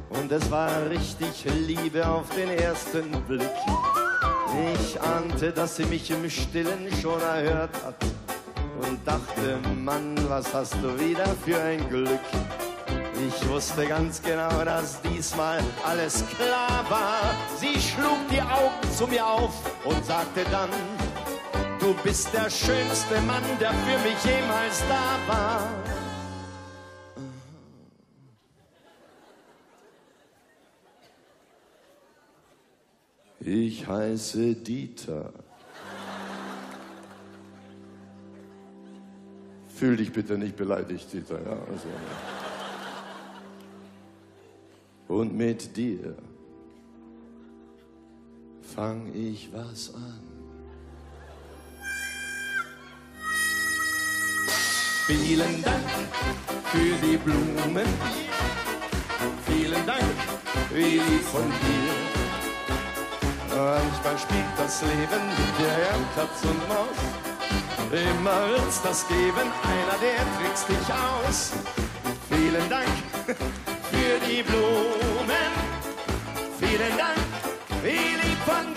Und 0.09 0.31
es 0.31 0.49
war 0.49 0.71
richtig 0.89 1.45
Liebe 1.67 2.03
auf 2.03 2.27
den 2.35 2.49
ersten 2.49 3.11
Blick. 3.27 3.47
Ich 4.73 4.99
ahnte, 4.99 5.51
dass 5.51 5.75
sie 5.75 5.85
mich 5.85 6.09
im 6.09 6.27
Stillen 6.31 6.91
schon 6.99 7.21
erhört 7.21 7.69
hat. 7.85 7.95
Und 8.81 9.05
dachte, 9.05 9.59
Mann, 9.75 10.17
was 10.27 10.51
hast 10.51 10.73
du 10.81 10.99
wieder 10.99 11.27
für 11.45 11.61
ein 11.61 11.87
Glück? 11.89 12.25
Ich 13.27 13.47
wusste 13.47 13.85
ganz 13.85 14.19
genau, 14.19 14.63
dass 14.65 14.99
diesmal 15.03 15.59
alles 15.85 16.23
klar 16.39 16.85
war. 16.89 17.35
Sie 17.55 17.79
schlug 17.79 18.17
die 18.31 18.41
Augen 18.41 18.91
zu 18.97 19.05
mir 19.05 19.23
auf 19.23 19.53
und 19.85 20.03
sagte 20.03 20.43
dann, 20.49 20.69
du 21.87 21.93
bist 22.03 22.33
der 22.33 22.49
schönste 22.49 23.21
Mann, 23.21 23.43
der 23.61 23.71
für 23.71 23.99
mich 23.99 24.21
jemals 24.25 24.83
da 24.89 25.31
war. 25.31 25.69
Ich 33.39 33.87
heiße 33.87 34.55
Dieter. 34.55 35.31
Fühl 39.69 39.95
dich 39.95 40.11
bitte 40.11 40.37
nicht 40.37 40.57
beleidigt, 40.57 41.13
Dieter. 41.13 41.39
Ja, 41.41 41.51
also. 41.51 41.87
Und 45.07 45.37
mit 45.37 45.77
dir 45.77 46.17
fang 48.61 49.13
ich 49.13 49.53
was 49.53 49.95
an. 49.95 50.26
Vielen 55.07 55.63
Dank 55.63 55.85
für 56.65 56.93
die 57.01 57.15
Blumen. 57.15 57.87
Vielen 59.45 59.85
Dank, 59.85 60.03
wie 60.73 60.99
lieb 60.99 61.23
von 61.31 61.43
dir. 61.43 61.93
Manchmal 63.55 64.17
spielt 64.17 64.43
das 64.57 64.81
Leben 64.81 65.23
mit 65.29 65.65
der 65.65 65.95
Katz 66.13 66.43
und 66.43 66.67
Maus. 66.67 66.99
Immer 67.89 68.49
wird's 68.49 68.81
das 68.81 69.07
geben, 69.07 69.49
einer 69.63 69.97
der 70.01 70.25
trickst 70.41 70.67
dich 70.67 70.93
aus. 70.93 71.53
Vielen 72.29 72.69
Dank 72.69 72.89
für 73.25 74.19
die 74.29 74.43
Blumen. 74.43 75.51
Vielen 76.59 76.97
Dank, 76.97 77.17
wie 77.81 78.27
lieb 78.27 78.39
von 78.45 78.73
dir. 78.73 78.76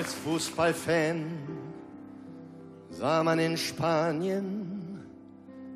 Als 0.00 0.14
Fußballfan 0.14 1.26
sah 2.88 3.22
man 3.22 3.38
in 3.38 3.54
Spanien, 3.58 4.98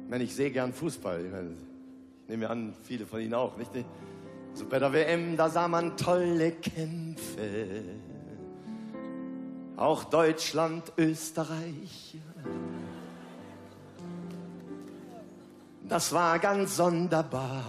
ich 0.02 0.10
meine, 0.10 0.24
ich 0.24 0.34
sehe 0.34 0.50
gern 0.50 0.72
Fußball, 0.72 1.26
ich, 1.26 1.30
meine, 1.30 1.50
ich 2.22 2.28
nehme 2.30 2.48
an, 2.48 2.72
viele 2.84 3.04
von 3.04 3.20
Ihnen 3.20 3.34
auch, 3.34 3.54
nicht? 3.58 3.70
So 4.54 4.64
bei 4.64 4.78
der 4.78 4.90
WM, 4.94 5.36
da 5.36 5.50
sah 5.50 5.68
man 5.68 5.94
tolle 5.98 6.52
Kämpfe. 6.52 7.82
Auch 9.76 10.04
Deutschland, 10.04 10.90
Österreich. 10.96 12.16
Das 15.86 16.14
war 16.14 16.38
ganz 16.38 16.76
sonderbar. 16.76 17.62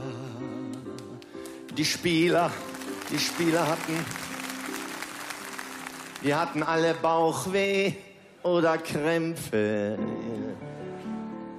Die 1.77 1.83
Spieler, 1.83 2.49
die 3.11 3.19
Spieler 3.19 3.67
hatten 3.67 4.24
die 6.25 6.33
hatten 6.33 6.63
alle 6.63 6.95
Bauchweh 6.95 7.93
oder 8.41 8.79
Krämpfe. 8.79 9.95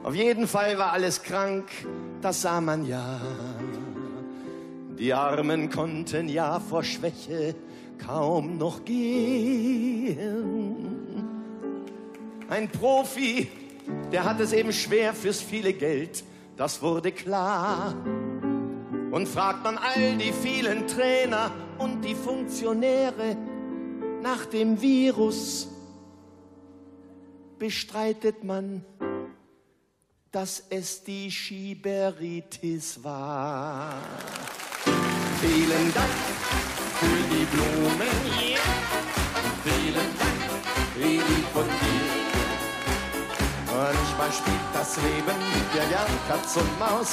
Auf 0.02 0.14
jeden 0.14 0.48
Fall 0.48 0.76
war 0.76 0.92
alles 0.92 1.22
krank, 1.22 1.68
das 2.20 2.42
sah 2.42 2.60
man 2.60 2.84
ja. 2.84 3.20
Die 4.98 5.14
Armen 5.14 5.70
konnten 5.70 6.28
ja 6.28 6.58
vor 6.58 6.82
Schwäche 6.82 7.54
kaum 8.04 8.58
noch 8.58 8.84
gehen. 8.84 10.26
Ein 12.48 12.68
Profi, 12.68 13.48
der 14.10 14.24
hat 14.24 14.40
es 14.40 14.52
eben 14.52 14.72
schwer 14.72 15.14
fürs 15.14 15.40
viele 15.40 15.72
Geld. 15.74 16.24
das 16.56 16.82
wurde 16.82 17.12
klar. 17.12 17.94
Und 19.12 19.28
fragt 19.28 19.62
man 19.62 19.78
all 19.78 20.16
die 20.16 20.32
vielen 20.32 20.88
Trainer 20.88 21.52
und 21.78 22.02
die 22.02 22.16
Funktionäre 22.16 23.36
nach 24.26 24.44
dem 24.46 24.82
Virus, 24.82 25.68
bestreitet 27.60 28.42
man, 28.42 28.84
dass 30.32 30.64
es 30.68 31.04
die 31.04 31.30
Schiberitis 31.30 33.04
war. 33.04 33.94
Vielen 35.40 35.94
Dank 35.94 36.16
für 36.98 37.20
die 37.32 37.46
Blumen. 37.52 38.16
Vielen 39.62 40.10
Dank, 40.22 40.42
wie 40.96 41.18
lieb 41.28 41.46
von 41.52 41.68
dir. 41.80 42.06
Manchmal 43.66 44.32
spielt 44.32 44.70
das 44.74 44.96
Leben 44.96 45.38
mit 45.54 45.66
dir 45.72 45.88
gern 45.88 46.14
Katz 46.26 46.56
und 46.56 46.78
Maus. 46.80 47.12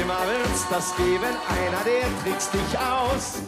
Immer 0.00 0.20
will's 0.30 0.64
das 0.70 0.96
geben, 0.96 1.34
einer 1.58 1.84
der 1.84 2.08
trickst 2.22 2.54
dich 2.54 2.78
aus. 2.78 3.42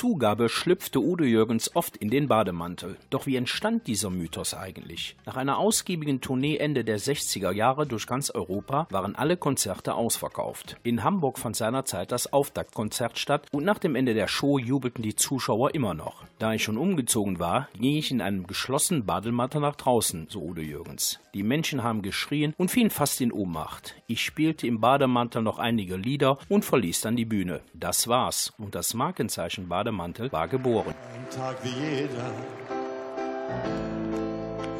Zugabe 0.00 0.48
schlüpfte 0.48 0.98
Udo 0.98 1.24
Jürgens 1.24 1.76
oft 1.76 1.98
in 1.98 2.08
den 2.08 2.26
Bademantel. 2.26 2.96
Doch 3.10 3.26
wie 3.26 3.36
entstand 3.36 3.86
dieser 3.86 4.08
Mythos 4.08 4.54
eigentlich? 4.54 5.14
Nach 5.26 5.36
einer 5.36 5.58
ausgiebigen 5.58 6.22
Tournee 6.22 6.56
Ende 6.56 6.84
der 6.84 6.98
60er 6.98 7.52
Jahre 7.52 7.86
durch 7.86 8.06
ganz 8.06 8.30
Europa 8.30 8.88
waren 8.90 9.14
alle 9.14 9.36
Konzerte 9.36 9.92
ausverkauft. 9.92 10.78
In 10.84 11.04
Hamburg 11.04 11.38
fand 11.38 11.54
seinerzeit 11.54 12.12
das 12.12 12.32
Auftaktkonzert 12.32 13.18
statt 13.18 13.46
und 13.52 13.64
nach 13.66 13.78
dem 13.78 13.94
Ende 13.94 14.14
der 14.14 14.26
Show 14.26 14.58
jubelten 14.58 15.02
die 15.02 15.16
Zuschauer 15.16 15.74
immer 15.74 15.92
noch. 15.92 16.24
Da 16.38 16.54
ich 16.54 16.64
schon 16.64 16.78
umgezogen 16.78 17.38
war, 17.38 17.68
ging 17.74 17.98
ich 17.98 18.10
in 18.10 18.22
einem 18.22 18.46
geschlossenen 18.46 19.04
Bademantel 19.04 19.60
nach 19.60 19.76
draußen, 19.76 20.28
so 20.30 20.40
Udo 20.40 20.62
Jürgens. 20.62 21.20
Die 21.34 21.42
Menschen 21.42 21.82
haben 21.82 22.00
geschrien 22.00 22.54
und 22.56 22.70
fielen 22.70 22.88
fast 22.88 23.20
in 23.20 23.32
Ohnmacht. 23.32 23.96
Ich 24.06 24.22
spielte 24.22 24.66
im 24.66 24.80
Bademantel 24.80 25.42
noch 25.42 25.58
einige 25.58 25.96
Lieder 25.96 26.38
und 26.48 26.64
verließ 26.64 27.02
dann 27.02 27.16
die 27.16 27.26
Bühne. 27.26 27.60
Das 27.74 28.08
war's 28.08 28.54
und 28.56 28.74
das 28.74 28.94
Markenzeichen 28.94 29.68
Bademantel 29.68 29.89
war 29.98 30.48
geboren. 30.48 30.94
Ein 31.14 31.30
Tag 31.30 31.56
wie 31.62 31.68
jeder. 31.68 32.30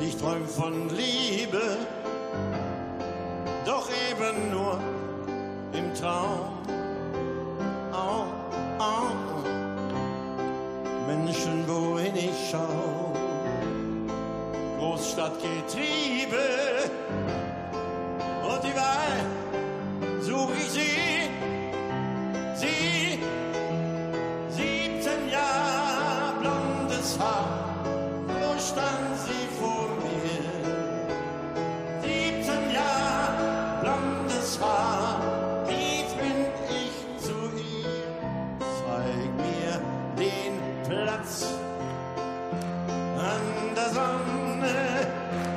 Ich 0.01 0.17
träum 0.17 0.47
von 0.47 0.89
Liebe, 0.91 1.77
doch 3.67 3.89
eben 4.11 4.51
nur 4.51 4.79
im 5.73 5.95
Traum. 5.95 6.59
Oh, 7.93 8.25
oh. 8.79 9.31
Menschen, 11.07 11.67
wohin 11.69 12.17
ich 12.17 12.51
schau, 12.51 13.13
Großstadtgetriebe 14.79 16.45
und 18.43 18.65
überall 18.71 19.21
such 20.21 20.51
ich 20.57 20.71
sie, 20.71 21.31
sie 22.55 23.19
17 25.01 25.31
Jahre 25.31 26.35
blondes 26.41 27.19
Haar, 27.19 27.49
wo 28.27 28.59
stand 28.61 29.17
sie 29.25 29.49
vor 29.59 29.89
mir? 30.05 30.45
17 32.03 32.71
Jahre 32.71 33.81
blondes 33.81 34.61
Haar, 34.61 35.23
lief 35.69 36.13
bin 36.21 36.45
ich 36.69 37.25
zu 37.25 37.33
ihr. 37.57 38.13
Zeig 38.61 39.31
mir 39.41 39.81
den 40.19 40.61
Platz 40.87 41.47
an 43.17 43.75
der 43.75 43.89
Sonne, 43.95 45.07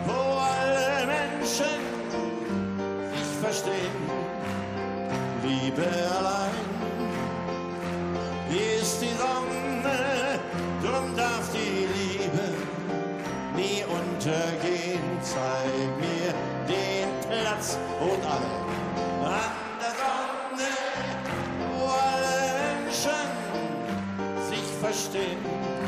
wo 0.06 0.40
alle 0.40 1.06
Menschen 1.06 1.82
sich 3.12 3.32
verstehen. 3.42 4.04
Liebe 5.44 5.84
allein 6.18 6.73
ist 8.58 9.02
die 9.02 9.16
Sonne, 9.18 10.40
drum 10.84 11.16
darf 11.16 11.50
die 11.52 11.88
Liebe 11.98 12.46
nie 13.56 13.84
untergehen. 13.84 15.02
Zeig 15.22 15.90
mir 16.00 16.34
den 16.68 17.10
Platz 17.30 17.78
und 18.00 18.24
alle 18.26 18.64
an 19.26 19.52
der 19.80 19.94
Sonne, 20.02 20.70
wo 21.70 21.86
alle 21.86 22.84
Menschen 22.84 23.28
sich 24.50 24.68
verstehen. 24.82 25.83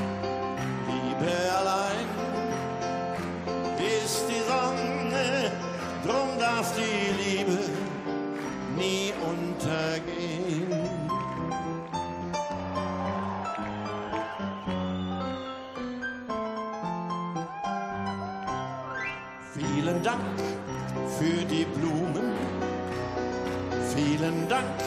Vielen 24.46 24.62
Dank, 24.62 24.80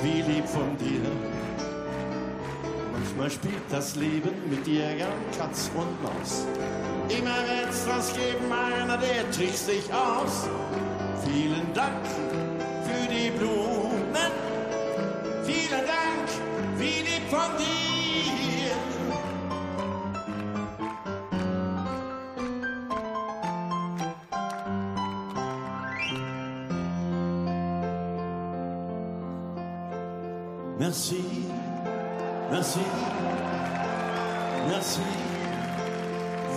wie 0.00 0.22
lieb 0.22 0.48
von 0.48 0.74
dir. 0.78 1.02
Manchmal 2.92 3.30
spielt 3.30 3.70
das 3.70 3.94
Leben 3.94 4.30
mit 4.48 4.66
dir 4.66 4.94
gern 4.94 5.12
Katz 5.36 5.70
und 5.74 6.02
Maus. 6.02 6.46
Immer 7.10 7.36
wird's 7.46 7.86
was 7.86 8.14
geben, 8.14 8.50
einer, 8.50 8.96
der 8.96 9.30
trickst 9.30 9.68
dich 9.68 9.92
aus. 9.92 10.48
Vielen 11.26 11.74
Dank 11.74 12.06
für 12.06 13.12
die 13.12 13.30
Blumen. 13.32 14.32
Vielen 15.44 15.84
Dank, 15.86 16.78
wie 16.78 17.02
lieb 17.02 17.28
von 17.28 17.54
dir. 17.58 17.81
Merci, 30.92 31.24
merci, 32.50 32.80
merci 34.68 35.00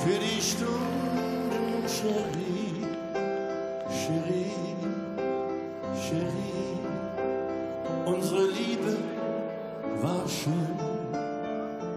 für 0.04 0.20
die 0.20 0.42
Stunden, 0.42 1.88
Chérie, 1.88 2.82
Chérie, 3.88 4.52
Chérie. 5.96 6.80
Unsere 8.06 8.48
Liebe 8.48 8.98
war 10.02 10.28
schön, 10.28 10.80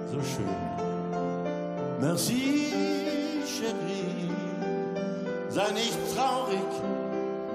so 0.07 0.23
schön. 0.23 0.47
Merci, 2.01 2.73
Chérie. 3.47 4.31
Sei 5.49 5.73
nicht 5.73 5.99
traurig, 6.15 6.71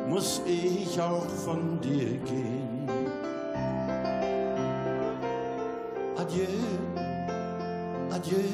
muss 0.09 0.41
ich 0.45 0.99
auch 0.99 1.29
von 1.45 1.79
dir 1.79 2.17
gehen. 2.17 2.62
Adieu, 6.24 6.47
adieu, 8.15 8.49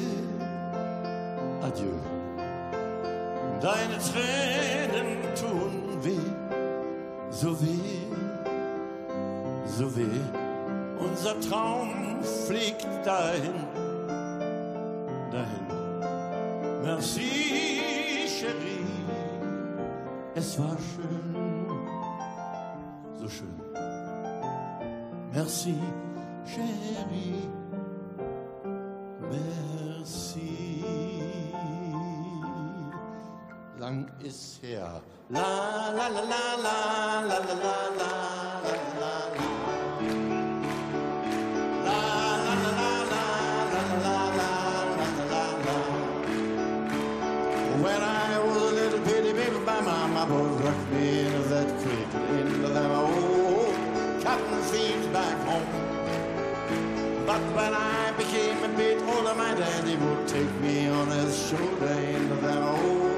adieu. 1.62 2.00
Deine 3.62 3.96
Tränen 3.98 5.22
tun 5.36 6.02
weh, 6.02 6.30
so 7.30 7.52
weh, 7.60 8.08
so 9.66 9.86
weh. 9.94 10.20
Unser 10.98 11.38
Traum 11.48 12.18
fliegt 12.48 12.88
dahin, 13.04 13.54
La 35.32 35.90
la 35.90 36.08
la 36.08 36.20
la 36.22 36.54
la 36.56 37.20
la 37.22 37.38
la 37.38 37.88
la 37.98 38.10
When 47.80 48.02
I 48.02 48.38
was 48.44 48.56
a 48.56 48.74
little 48.74 48.98
bitty 49.04 49.32
baby, 49.32 49.58
my 49.60 49.80
mama 49.80 50.26
would 50.34 50.64
rock 50.64 50.90
me 50.90 51.20
in 51.20 51.48
that 51.50 51.68
cradle 51.80 52.24
in 52.34 52.62
them 52.74 52.90
old 52.90 53.74
cotton 54.24 54.62
fields 54.64 55.06
back 55.14 55.38
home. 55.46 55.64
But 57.24 57.42
when 57.54 57.72
I 57.72 58.10
became 58.18 58.64
a 58.64 58.68
bit 58.76 59.00
older, 59.02 59.36
my 59.36 59.54
daddy 59.54 59.94
would 59.94 60.26
take 60.26 60.52
me 60.60 60.88
on 60.88 61.06
his 61.06 61.48
shoulder 61.48 61.86
in 61.86 62.28
them 62.42 62.64
old 62.64 63.09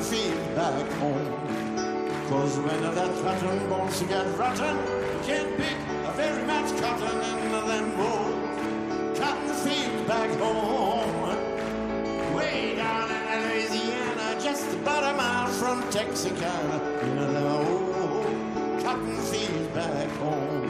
cotton 0.00 0.02
field 0.02 0.54
back 0.56 0.90
home. 0.92 2.28
Cause 2.28 2.58
when 2.58 2.82
that 2.82 3.22
cotton 3.22 3.68
bones 3.68 4.02
get 4.02 4.38
rotten, 4.38 4.76
you 4.76 5.20
can't 5.24 5.56
pick 5.56 5.76
a 6.06 6.12
very 6.12 6.44
much 6.44 6.70
cotton 6.80 7.20
into 7.20 7.66
them 7.66 8.00
old 8.00 9.16
cotton 9.16 9.54
fields 9.54 10.08
back 10.08 10.30
home. 10.38 12.34
Way 12.34 12.76
down 12.76 13.10
in 13.10 13.48
Louisiana, 13.48 14.40
just 14.40 14.72
about 14.74 15.14
a 15.14 15.16
mile 15.16 15.48
from 15.48 15.82
Texarkana, 15.90 16.82
in 17.02 17.16
the 17.16 17.48
old 17.48 18.82
cotton 18.82 19.16
fields 19.16 19.68
back 19.74 20.08
home. 20.18 20.69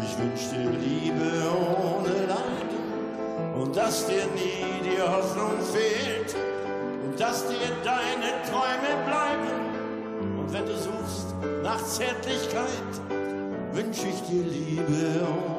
Ich 0.00 0.16
wünsch 0.16 0.50
dir 0.50 0.70
Liebe 0.70 1.42
ohne 1.50 2.26
Leiden 2.26 3.60
und 3.60 3.76
dass 3.76 4.06
dir 4.06 4.26
nie 4.34 4.80
die 4.84 5.02
Hoffnung 5.02 5.58
fehlt 5.60 6.36
und 7.04 7.18
dass 7.18 7.48
dir 7.48 7.68
deine 7.82 8.30
Träume 8.48 8.94
bleiben. 9.04 10.38
Und 10.38 10.52
wenn 10.52 10.66
du 10.66 10.74
suchst 10.74 11.34
nach 11.64 11.84
Zärtlichkeit, 11.84 12.68
wünsch 13.72 14.04
ich 14.04 14.22
dir 14.22 14.44
Liebe 14.44 15.26
ohne 15.26 15.55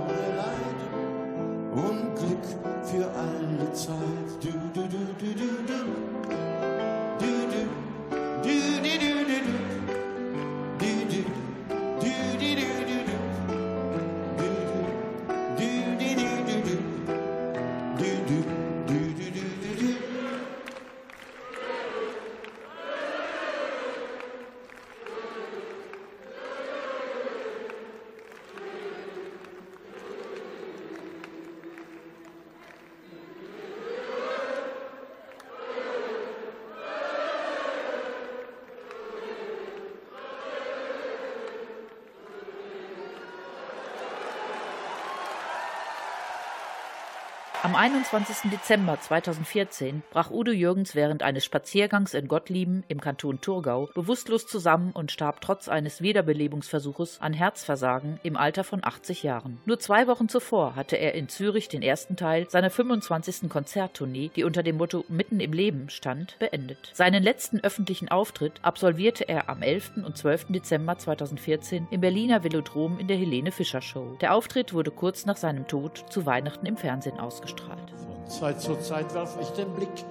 Am 47.67 47.75
21. 47.75 48.49
Dezember 48.49 48.97
2014 48.97 50.01
brach 50.09 50.31
Udo 50.31 50.53
Jürgens 50.53 50.95
während 50.95 51.21
eines 51.21 51.43
Spaziergangs 51.43 52.13
in 52.13 52.29
Gottlieben 52.29 52.85
im 52.87 53.01
Kanton 53.01 53.41
Thurgau 53.41 53.89
bewusstlos 53.93 54.47
zusammen 54.47 54.93
und 54.93 55.11
starb 55.11 55.41
trotz 55.41 55.67
eines 55.67 56.01
Wiederbelebungsversuches 56.01 57.19
an 57.19 57.33
Herzversagen 57.33 58.21
im 58.23 58.37
Alter 58.37 58.63
von 58.63 58.85
80 58.85 59.23
Jahren. 59.23 59.59
Nur 59.65 59.79
zwei 59.79 60.07
Wochen 60.07 60.29
zuvor 60.29 60.77
hatte 60.77 60.95
er 60.95 61.13
in 61.13 61.27
Zürich 61.27 61.67
den 61.67 61.81
ersten 61.81 62.15
Teil 62.15 62.49
seiner 62.49 62.69
25. 62.69 63.49
Konzerttournee, 63.49 64.31
die 64.33 64.45
unter 64.45 64.63
dem 64.63 64.77
Motto 64.77 65.03
Mitten 65.09 65.41
im 65.41 65.51
Leben 65.51 65.89
stand, 65.89 66.39
beendet. 66.39 66.91
Seinen 66.93 67.21
letzten 67.21 67.59
öffentlichen 67.59 68.07
Auftritt 68.07 68.61
absolvierte 68.61 69.27
er 69.27 69.49
am 69.49 69.61
11. 69.61 70.05
und 70.05 70.15
12. 70.15 70.53
Dezember 70.53 70.97
2014 70.97 71.87
im 71.91 71.99
Berliner 71.99 72.45
Velodrom 72.45 72.97
in 72.97 73.09
der 73.09 73.17
Helene 73.17 73.51
Fischer 73.51 73.81
Show. 73.81 74.15
Der 74.21 74.33
Auftritt 74.33 74.73
wurde 74.73 74.91
kurz 74.91 75.25
nach 75.25 75.35
seinem 75.35 75.67
Tod 75.67 76.05
zu 76.09 76.25
Weihnachten 76.25 76.65
im 76.65 76.77
Fernsehen 76.77 77.19
ausgestrahlt. 77.19 77.56
Von 77.59 78.27
Zeit 78.27 78.61
zu 78.61 78.75
Zeit 78.79 79.13
werf 79.13 79.37
ich 79.41 79.49
den 79.49 79.73
Blick 79.73 80.05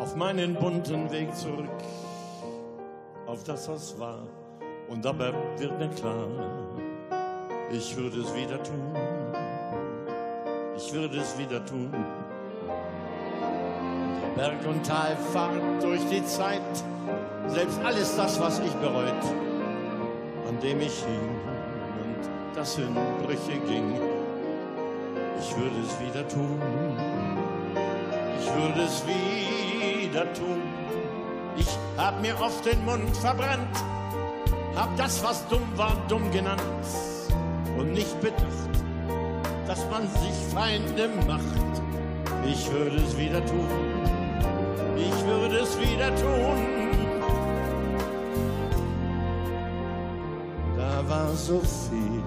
auf 0.00 0.14
meinen 0.14 0.54
bunten 0.54 1.10
Weg 1.10 1.34
zurück, 1.34 1.68
auf 3.26 3.42
das, 3.44 3.68
was 3.68 3.98
war. 3.98 4.20
Und 4.88 5.04
dabei 5.04 5.32
wird 5.56 5.78
mir 5.78 5.88
klar, 5.88 6.28
ich 7.72 7.96
würde 7.96 8.20
es 8.20 8.34
wieder 8.34 8.62
tun. 8.62 8.94
Ich 10.76 10.92
würde 10.92 11.18
es 11.18 11.36
wieder 11.38 11.64
tun. 11.64 11.92
Berg- 14.36 14.66
und 14.66 14.86
Talfahrt 14.86 15.82
durch 15.82 16.06
die 16.08 16.24
Zeit, 16.24 16.60
selbst 17.48 17.80
alles 17.84 18.14
das, 18.16 18.38
was 18.38 18.60
ich 18.60 18.72
bereut, 18.74 19.24
an 20.48 20.60
dem 20.62 20.80
ich 20.80 21.02
hing 21.02 21.30
und 22.04 22.56
das 22.56 22.78
in 22.78 22.94
Brüche 23.24 23.58
ging. 23.66 24.15
Ich 25.40 25.56
würde 25.56 25.80
es 25.84 26.00
wieder 26.00 26.28
tun. 26.28 26.60
Ich 28.40 28.54
würde 28.54 28.82
es 28.82 29.04
wieder 29.06 30.32
tun. 30.32 30.62
Ich 31.56 31.68
hab 31.96 32.20
mir 32.20 32.38
oft 32.40 32.64
den 32.64 32.84
Mund 32.84 33.16
verbrannt, 33.16 33.76
hab 34.74 34.94
das, 34.96 35.22
was 35.24 35.46
dumm 35.48 35.66
war, 35.76 35.96
dumm 36.08 36.30
genannt 36.30 36.62
und 37.78 37.92
nicht 37.92 38.20
bedacht, 38.20 38.84
dass 39.66 39.88
man 39.90 40.02
sich 40.02 40.54
Feinde 40.54 41.08
macht. 41.26 41.82
Ich 42.46 42.70
würde 42.70 42.96
es 42.96 43.16
wieder 43.16 43.44
tun. 43.44 43.68
Ich 44.96 45.26
würde 45.26 45.58
es 45.58 45.78
wieder 45.80 46.14
tun. 46.16 46.86
Da 50.76 51.08
war 51.08 51.32
so 51.34 51.60
viel 51.60 52.22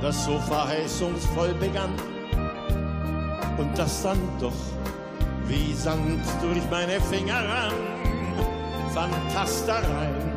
das 0.00 0.24
so 0.24 0.38
verheißungsvoll 0.38 1.54
begann 1.54 1.92
und 3.58 3.76
das 3.78 4.02
dann 4.02 4.18
doch 4.40 4.52
wie 5.46 5.74
Sand 5.74 6.24
durch 6.40 6.62
meine 6.70 7.00
Finger 7.00 7.34
rann. 7.34 7.74
Fantastereien, 8.94 10.32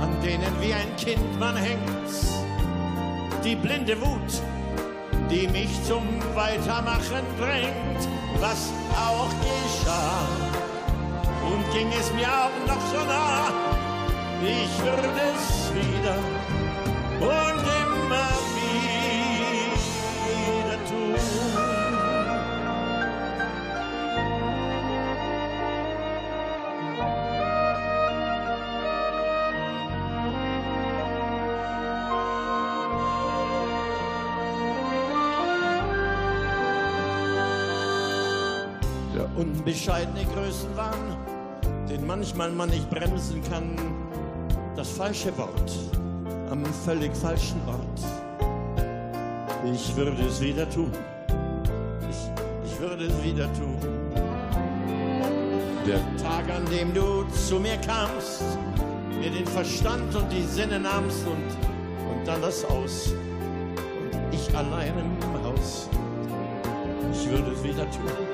an 0.00 0.20
denen 0.22 0.60
wie 0.60 0.72
ein 0.72 0.96
Kind 0.96 1.38
man 1.38 1.56
hängt, 1.56 2.10
die 3.44 3.54
blinde 3.54 4.00
Wut, 4.00 4.42
die 5.30 5.46
mich 5.48 5.70
zum 5.84 6.02
Weitermachen 6.34 7.24
drängt, 7.38 8.08
was 8.40 8.70
auch 8.96 9.30
geschah. 9.40 10.26
Und 11.46 11.72
ging 11.72 11.88
es 11.98 12.12
mir 12.12 12.26
auch 12.26 12.66
noch 12.66 12.80
so 12.90 12.98
nah, 13.06 13.52
ich 14.42 14.82
würde 14.82 15.08
es 15.32 15.72
wieder 15.74 16.16
und 17.20 17.77
Der 39.38 39.44
unbescheidene 39.44 40.24
Größenwahn, 40.34 41.16
den 41.88 42.04
manchmal 42.06 42.50
man 42.50 42.70
nicht 42.70 42.90
bremsen 42.90 43.40
kann, 43.44 43.76
das 44.74 44.90
falsche 44.90 45.36
Wort 45.38 45.72
am 46.50 46.64
völlig 46.84 47.16
falschen 47.16 47.60
Ort. 47.68 48.00
Ich 49.72 49.94
würde 49.96 50.24
es 50.24 50.40
wieder 50.40 50.68
tun. 50.68 50.90
Ich, 52.10 52.70
ich 52.72 52.80
würde 52.80 53.04
es 53.04 53.22
wieder 53.22 53.44
tun. 53.52 53.76
Der 55.86 56.00
Tag, 56.16 56.50
an 56.50 56.64
dem 56.72 56.92
du 56.92 57.24
zu 57.46 57.60
mir 57.60 57.76
kamst, 57.76 58.42
mir 59.20 59.30
den 59.30 59.46
Verstand 59.46 60.16
und 60.16 60.32
die 60.32 60.42
Sinne 60.42 60.80
nahmst 60.80 61.24
und, 61.26 62.10
und 62.10 62.26
dann 62.26 62.42
das 62.42 62.64
Aus. 62.64 63.12
Und 63.12 64.34
ich 64.34 64.56
allein 64.56 64.94
im 64.98 65.44
Haus. 65.44 65.88
Ich 67.12 67.30
würde 67.30 67.52
es 67.52 67.62
wieder 67.62 67.88
tun. 67.92 68.27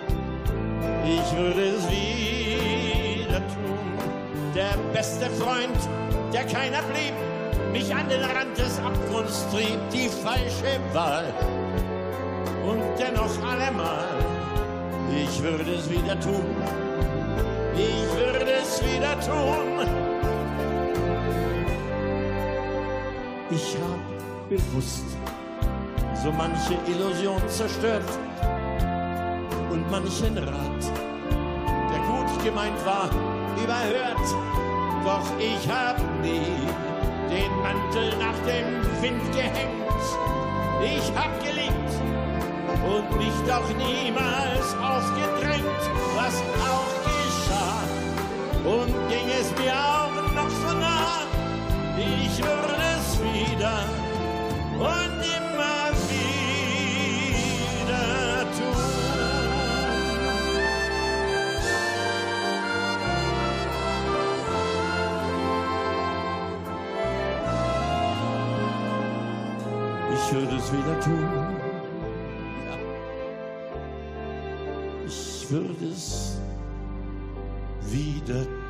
Ich 1.07 1.37
würde 1.37 1.69
es 1.69 1.89
wieder 1.91 3.39
tun. 3.49 4.53
Der 4.55 4.77
beste 4.93 5.29
Freund, 5.31 5.77
der 6.33 6.45
keiner 6.45 6.83
blieb, 6.83 7.15
mich 7.73 7.95
an 7.95 8.09
den 8.09 8.23
Rand 8.23 8.57
des 8.57 8.79
Abgrunds 8.79 9.47
trieb, 9.51 9.79
die 9.93 10.09
falsche 10.09 10.81
Wahl. 10.93 11.33
und 12.67 12.83
dennoch 12.99 13.37
allemal, 13.43 14.09
ich 15.11 15.43
würde 15.43 15.75
es 15.75 15.91
wieder 15.91 16.19
tun, 16.21 16.57
ich 17.77 18.17
würde 18.17 18.53
es 18.63 18.81
wieder 18.83 19.21
tun. 19.21 19.87
Ich 23.51 23.77
habe 23.77 24.49
bewusst 24.49 25.05
so 26.23 26.33
manche 26.33 26.75
Illusion 26.87 27.43
zerstört 27.49 28.03
und 29.85 29.91
manchen 29.91 30.37
Rat, 30.39 30.85
der 31.91 32.01
gut 32.01 32.45
gemeint 32.45 32.85
war, 32.85 33.09
überhört. 33.63 34.29
Doch 35.05 35.39
ich 35.39 35.69
hab 35.69 35.99
nie 36.23 36.67
den 37.29 37.53
Mantel 37.63 38.17
nach 38.19 38.39
dem 38.47 39.03
Wind 39.03 39.33
gehängt. 39.33 39.85
Ich 40.83 41.13
hab 41.17 41.39
geliebt 41.43 41.93
und 42.87 43.19
mich 43.19 43.35
doch 43.47 43.69
niemals 43.77 44.75
aufgedrängt, 44.81 45.83
was 46.17 46.43
auch 46.61 46.93
geschah. 47.05 47.83
Und 48.65 49.09
ging 49.09 49.29
es 49.41 49.51
mir 49.59 49.75
auch 49.75 50.35
noch 50.35 50.51
so 50.51 50.79
nah, 50.79 51.23
ich 51.99 52.39
würde 52.39 52.77
es 52.97 53.21
wieder 53.21 53.85
und 54.79 55.14
würde 70.35 70.57
es 70.57 70.73
wieder 70.73 71.01
tun. 71.01 71.29
Ja. 72.67 72.77
Ich 75.07 75.47
würde 75.49 75.87
es 75.87 76.41
wieder 77.89 78.45
tun. 78.45 78.64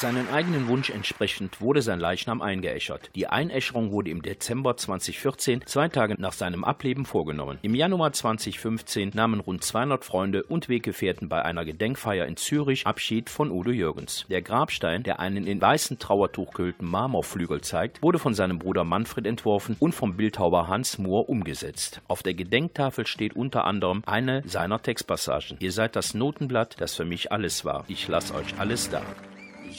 Seinen 0.00 0.30
eigenen 0.30 0.66
Wunsch 0.66 0.88
entsprechend 0.88 1.60
wurde 1.60 1.82
sein 1.82 2.00
Leichnam 2.00 2.40
eingeäschert. 2.40 3.10
Die 3.14 3.26
Einäscherung 3.26 3.92
wurde 3.92 4.08
im 4.08 4.22
Dezember 4.22 4.74
2014, 4.74 5.66
zwei 5.66 5.88
Tage 5.88 6.14
nach 6.18 6.32
seinem 6.32 6.64
Ableben, 6.64 7.04
vorgenommen. 7.04 7.58
Im 7.60 7.74
Januar 7.74 8.14
2015 8.14 9.10
nahmen 9.12 9.40
rund 9.40 9.62
200 9.62 10.02
Freunde 10.02 10.42
und 10.44 10.70
Weggefährten 10.70 11.28
bei 11.28 11.44
einer 11.44 11.66
Gedenkfeier 11.66 12.24
in 12.24 12.38
Zürich 12.38 12.86
Abschied 12.86 13.28
von 13.28 13.50
Udo 13.50 13.72
Jürgens. 13.72 14.24
Der 14.30 14.40
Grabstein, 14.40 15.02
der 15.02 15.20
einen 15.20 15.46
in 15.46 15.60
weißen 15.60 15.98
Trauertuch 15.98 16.54
gehüllten 16.54 16.86
Marmorflügel 16.88 17.60
zeigt, 17.60 18.00
wurde 18.02 18.18
von 18.18 18.32
seinem 18.32 18.58
Bruder 18.58 18.84
Manfred 18.84 19.26
entworfen 19.26 19.76
und 19.80 19.94
vom 19.94 20.16
Bildhauer 20.16 20.66
Hans 20.66 20.96
Mohr 20.96 21.28
umgesetzt. 21.28 22.00
Auf 22.08 22.22
der 22.22 22.32
Gedenktafel 22.32 23.06
steht 23.06 23.36
unter 23.36 23.66
anderem 23.66 24.02
eine 24.06 24.42
seiner 24.46 24.80
Textpassagen. 24.80 25.58
Ihr 25.60 25.72
seid 25.72 25.94
das 25.94 26.14
Notenblatt, 26.14 26.76
das 26.80 26.94
für 26.94 27.04
mich 27.04 27.32
alles 27.32 27.66
war. 27.66 27.84
Ich 27.88 28.08
lass 28.08 28.32
euch 28.32 28.58
alles 28.58 28.88
da. 28.88 29.02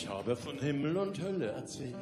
Ich 0.01 0.09
habe 0.09 0.35
von 0.35 0.57
Himmel 0.57 0.97
und 0.97 1.21
Hölle 1.21 1.51
erzählt. 1.51 1.95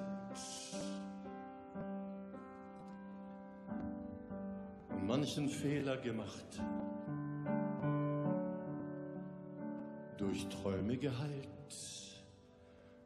Manchen 5.06 5.50
Fehler 5.50 5.98
gemacht. 5.98 6.62
Durch 10.18 10.48
Träume 10.48 10.96
geheilt. 10.96 11.50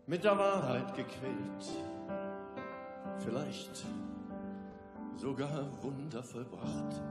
Mit 0.05 0.23
der 0.23 0.37
Wahrheit 0.37 0.95
gequält. 0.95 1.65
Vielleicht 3.17 3.87
sogar 5.15 5.71
Wunder 5.81 6.21
vollbracht. 6.21 7.01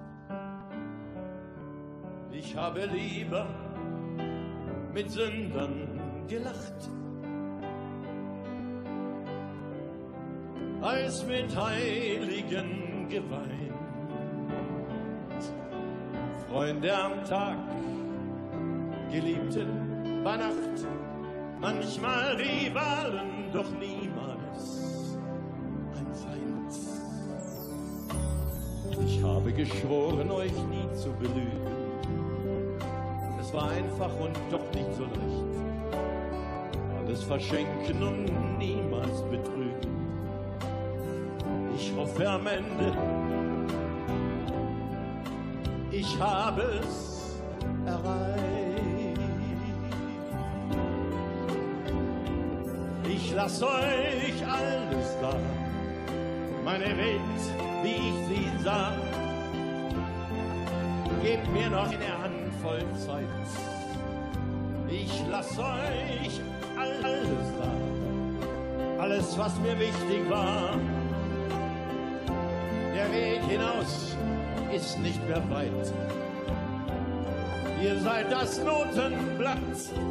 Ich 2.31 2.55
habe 2.55 2.85
lieber 2.87 3.45
mit 4.95 5.11
Sündern 5.11 6.25
gelacht. 6.29 6.89
Als 10.83 11.25
mit 11.25 11.57
Heiligen 11.57 13.09
geweint. 13.09 13.73
Freunde 16.49 16.93
am 16.95 17.25
Tag, 17.25 17.57
Geliebten 19.11 20.23
bei 20.25 20.37
Nacht, 20.37 20.87
manchmal 21.61 22.35
Rivalen, 22.35 23.51
doch 23.53 23.71
niemals 23.79 25.17
ein 25.95 26.15
Feind. 26.15 26.75
Ich 29.07 29.23
habe 29.23 29.53
geschworen, 29.53 30.31
euch 30.31 30.53
nie 30.53 30.97
zu 30.97 31.13
belügen. 31.13 31.73
Es 33.41 33.55
war 33.55 33.71
einfach 33.71 34.11
und 34.21 34.37
doch 34.51 34.65
nicht 34.75 34.95
so 34.95 35.05
leicht. 35.05 35.53
Alles 36.99 37.23
verschenken 37.23 38.03
und 38.03 38.59
niemals 38.59 39.23
betrügen 39.31 39.92
ich 42.03 42.09
hoffe 42.09 42.29
am 42.29 42.47
Ende, 42.47 42.93
ich 45.91 46.19
habe 46.19 46.81
es 46.81 47.41
erreicht. 47.87 49.21
Ich 53.09 53.35
lass 53.35 53.63
euch 53.63 54.47
alles 54.47 55.17
da, 55.21 55.35
meine 56.65 56.97
Welt, 56.97 57.21
wie 57.83 57.91
ich 57.91 58.27
sie 58.29 58.65
sah. 58.65 58.93
Gebt 61.23 61.53
mir 61.53 61.71
noch 61.71 61.87
eine 61.87 62.23
Handvoll 62.23 62.85
Zeit. 62.97 63.27
Ich 64.89 65.23
lass 65.31 65.59
euch 65.59 66.41
alles 66.77 67.47
da, 67.61 69.03
alles, 69.03 69.39
was 69.39 69.57
mir 69.61 69.79
wichtig 69.79 70.29
war 70.29 70.75
hinaus 73.53 74.17
ist 74.75 74.99
nicht 75.01 75.21
mehr 75.29 75.43
weit. 75.51 75.93
Ihr 77.83 77.99
seid 78.01 78.31
das 78.31 78.59
Notenblatt, 78.63 79.59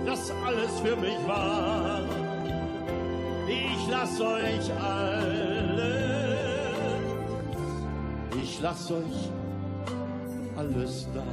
das 0.05 0.31
alles 0.45 0.79
für 0.81 0.95
mich 0.95 1.17
war. 1.25 2.01
Ich 3.47 3.87
lass 3.89 4.21
euch 4.21 4.71
alles, 4.79 5.81
ich 8.41 8.61
lass 8.61 8.91
euch 8.91 9.29
alles 10.55 11.07
da. 11.13 11.23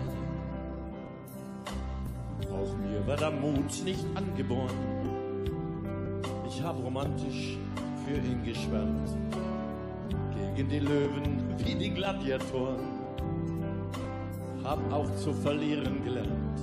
Auch 2.50 2.74
mir 2.78 3.06
war 3.06 3.16
der 3.16 3.30
Mut 3.30 3.84
nicht 3.84 4.04
angeboren. 4.14 4.78
Ich 6.48 6.62
hab 6.62 6.76
romantisch 6.82 7.58
für 8.04 8.16
ihn 8.16 8.42
geschwärmt 8.44 9.10
gegen 10.54 10.68
die 10.68 10.78
Löwen 10.78 11.54
wie 11.58 11.74
die 11.74 11.90
Gladiatoren. 11.90 12.98
Hab 14.64 14.92
auch 14.92 15.14
zu 15.16 15.32
verlieren 15.32 16.04
gelernt. 16.04 16.60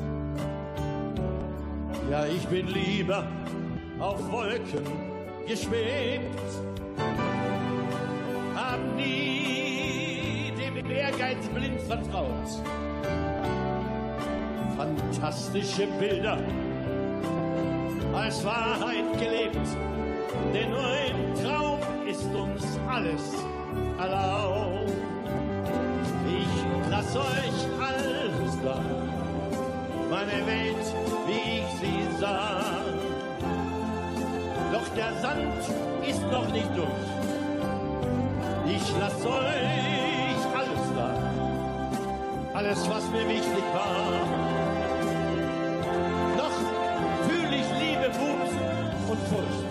Ja, 2.10 2.26
ich 2.26 2.46
bin 2.48 2.68
lieber 2.68 3.28
auf 4.00 4.32
Wolken 4.32 4.86
geschwebt. 5.48 6.50
Hab 8.56 8.80
nie 8.96 10.52
dem 10.58 10.92
Ehrgeiz 10.92 11.48
blind 11.54 11.82
vertraut. 11.82 12.50
Fantastische 14.78 15.88
Bilder 16.00 16.38
als 18.14 18.44
Wahrheit 18.46 19.12
gelebt. 19.14 19.68
Denn 20.54 20.70
nur 20.70 20.80
im 20.80 21.44
Traum 21.44 21.80
ist 22.08 22.26
uns 22.26 22.80
alles 22.88 23.34
alone. 24.00 24.86
Ich 26.28 26.90
lass 26.90 27.16
euch 27.16 27.58
alles 27.80 28.58
da, 28.64 28.80
meine 30.10 30.46
Welt, 30.46 30.88
wie 31.28 31.60
ich 31.60 31.70
sie 31.80 32.20
sah. 32.20 32.82
Doch 34.74 34.88
der 34.96 35.14
Sand 35.22 35.64
ist 36.08 36.22
noch 36.32 36.50
nicht 36.52 36.70
durch. 36.76 37.10
Ich 38.68 38.94
lass 39.00 39.26
euch 39.26 40.42
alles 40.60 40.86
da, 40.96 41.10
alles, 42.54 42.90
was 42.90 43.10
mir 43.12 43.28
wichtig 43.30 43.64
war. 43.74 44.56
Noch 46.38 46.56
fühl 47.28 47.54
ich 47.54 47.70
Liebe, 47.80 48.10
Wut 48.20 49.12
und 49.12 49.20
Furcht. 49.30 49.66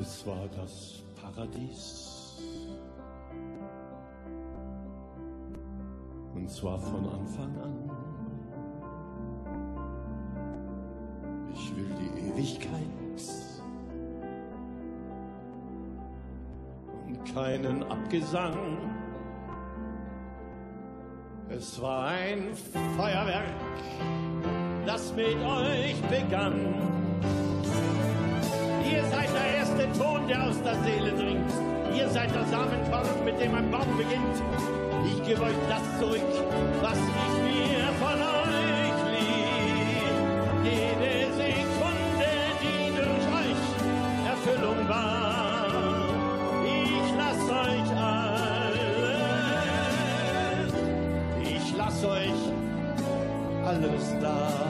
Es 0.00 0.26
war 0.26 0.48
das 0.56 0.97
Paradies. 1.34 2.36
Und 6.34 6.50
zwar 6.50 6.78
von 6.78 7.08
Anfang 7.08 7.54
an. 7.60 7.90
Ich 11.52 11.76
will 11.76 11.90
die 12.00 12.28
Ewigkeit 12.28 12.82
und 17.06 17.34
keinen 17.34 17.82
Abgesang. 17.84 18.78
Es 21.50 21.80
war 21.80 22.08
ein 22.08 22.54
Feuerwerk, 22.96 23.54
das 24.86 25.14
mit 25.14 25.36
euch 25.36 26.00
begann. 26.02 26.98
Der 29.88 30.04
Ton, 30.04 30.28
der 30.28 30.44
aus 30.44 30.62
der 30.62 30.74
Seele 30.82 31.12
dringt. 31.12 31.50
Ihr 31.96 32.08
seid 32.10 32.34
der 32.34 32.44
Samenkorn, 32.46 33.24
mit 33.24 33.40
dem 33.40 33.54
ein 33.54 33.70
Baum 33.70 33.96
beginnt. 33.96 34.42
Ich 35.06 35.22
gebe 35.26 35.42
euch 35.42 35.56
das 35.68 35.98
zurück, 35.98 36.20
was 36.82 36.98
ich 36.98 37.42
mir 37.42 37.92
von 37.98 38.20
euch 38.20 39.02
lieh. 39.12 40.08
Jede 40.64 41.32
Sekunde, 41.32 42.30
die 42.60 42.90
durch 42.96 43.26
euch 43.40 43.62
Erfüllung 44.26 44.88
war. 44.88 45.66
Ich 46.64 47.14
lass 47.16 47.42
euch 47.50 47.90
alles. 47.96 48.82
Ich 51.42 51.76
lass 51.76 52.04
euch 52.04 52.40
alles 53.64 54.14
da. 54.20 54.67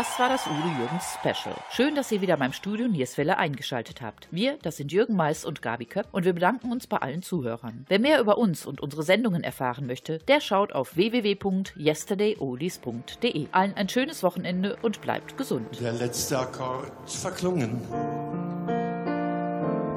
Das 0.00 0.18
war 0.18 0.30
das 0.30 0.46
Udo 0.46 0.66
Jürgens 0.78 1.04
Special. 1.20 1.54
Schön, 1.70 1.94
dass 1.94 2.10
ihr 2.10 2.22
wieder 2.22 2.38
beim 2.38 2.54
Studio 2.54 2.88
Nierswelle 2.88 3.36
eingeschaltet 3.36 4.00
habt. 4.00 4.28
Wir, 4.30 4.56
das 4.62 4.78
sind 4.78 4.92
Jürgen 4.92 5.14
Mais 5.14 5.44
und 5.44 5.60
Gabi 5.60 5.84
Köpp 5.84 6.06
und 6.10 6.24
wir 6.24 6.32
bedanken 6.32 6.72
uns 6.72 6.86
bei 6.86 6.96
allen 6.96 7.20
Zuhörern. 7.20 7.84
Wer 7.86 7.98
mehr 7.98 8.18
über 8.18 8.38
uns 8.38 8.64
und 8.64 8.80
unsere 8.80 9.02
Sendungen 9.02 9.44
erfahren 9.44 9.86
möchte, 9.86 10.16
der 10.20 10.40
schaut 10.40 10.72
auf 10.72 10.96
www.yesterdayoldies.de. 10.96 13.48
Allen 13.52 13.74
ein 13.74 13.90
schönes 13.90 14.22
Wochenende 14.22 14.78
und 14.80 15.02
bleibt 15.02 15.36
gesund. 15.36 15.66
Der 15.78 15.92
letzte 15.92 16.38
Akkord 16.38 16.90
verklungen, 17.04 17.82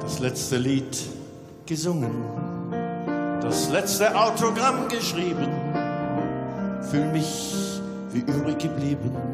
das 0.02 0.18
letzte 0.18 0.58
Lied 0.58 0.98
gesungen, 1.64 2.12
das 3.40 3.70
letzte 3.70 4.14
Autogramm 4.14 4.86
geschrieben, 4.88 5.48
fühl 6.90 7.06
mich 7.06 7.54
wie 8.10 8.20
übrig 8.20 8.58
geblieben. 8.58 9.33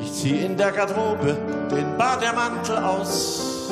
Ich 0.00 0.12
zieh 0.12 0.44
in 0.44 0.56
der 0.56 0.72
Garderobe 0.72 1.36
den 1.70 1.96
Bademantel 1.96 2.78
aus. 2.78 3.70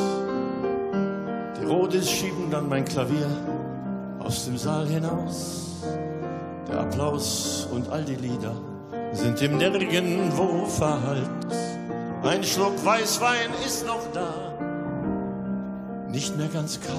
Die 1.61 1.65
Rodis 1.65 2.11
schieben 2.11 2.51
dann 2.51 2.69
mein 2.69 2.85
Klavier 2.85 3.29
aus 4.19 4.45
dem 4.45 4.57
Saal 4.59 4.87
hinaus. 4.87 5.83
Der 6.69 6.81
Applaus 6.81 7.69
und 7.73 7.89
all 7.91 8.05
die 8.05 8.17
Lieder 8.17 8.55
sind 9.13 9.41
im 9.43 9.57
Nirgendwo 9.59 10.67
verhallt. 10.67 11.31
Ein 12.23 12.43
Schluck 12.43 12.85
Weißwein 12.85 13.51
ist 13.65 13.87
noch 13.87 14.03
da, 14.13 14.33
nicht 16.11 16.37
mehr 16.37 16.49
ganz 16.49 16.81
kalt. 16.81 16.97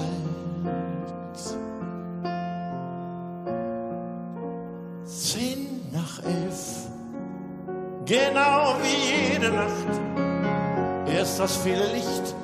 Zehn 5.04 5.82
nach 5.92 6.22
elf, 6.24 6.77
genau 8.08 8.74
wie 8.82 9.32
jede 9.32 9.50
Nacht. 9.50 9.92
Erst 11.06 11.38
das 11.38 11.56
viele 11.58 11.92
Licht 11.92 12.34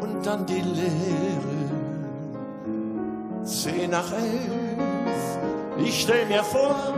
und 0.00 0.24
dann 0.24 0.46
die 0.46 0.62
Leere. 0.62 1.56
Zehn 3.44 3.90
nach 3.90 4.10
elf, 4.12 5.38
ich 5.78 6.02
stell 6.02 6.26
mir 6.26 6.42
vor, 6.42 6.94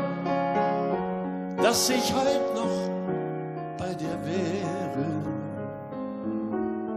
dass 1.60 1.90
ich 1.90 2.14
halt 2.14 2.54
noch 2.54 3.76
bei 3.76 3.92
dir 3.94 4.18
wäre. 4.24 5.06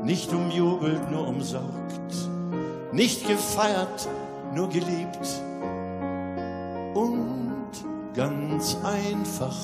Nicht 0.04 0.32
umjubelt, 0.34 1.12
nur 1.12 1.28
umsorgt, 1.28 2.30
nicht 2.92 3.28
gefeiert, 3.28 4.08
nur 4.54 4.70
geliebt 4.70 5.28
und 6.94 7.72
ganz 8.14 8.78
einfach 8.84 9.56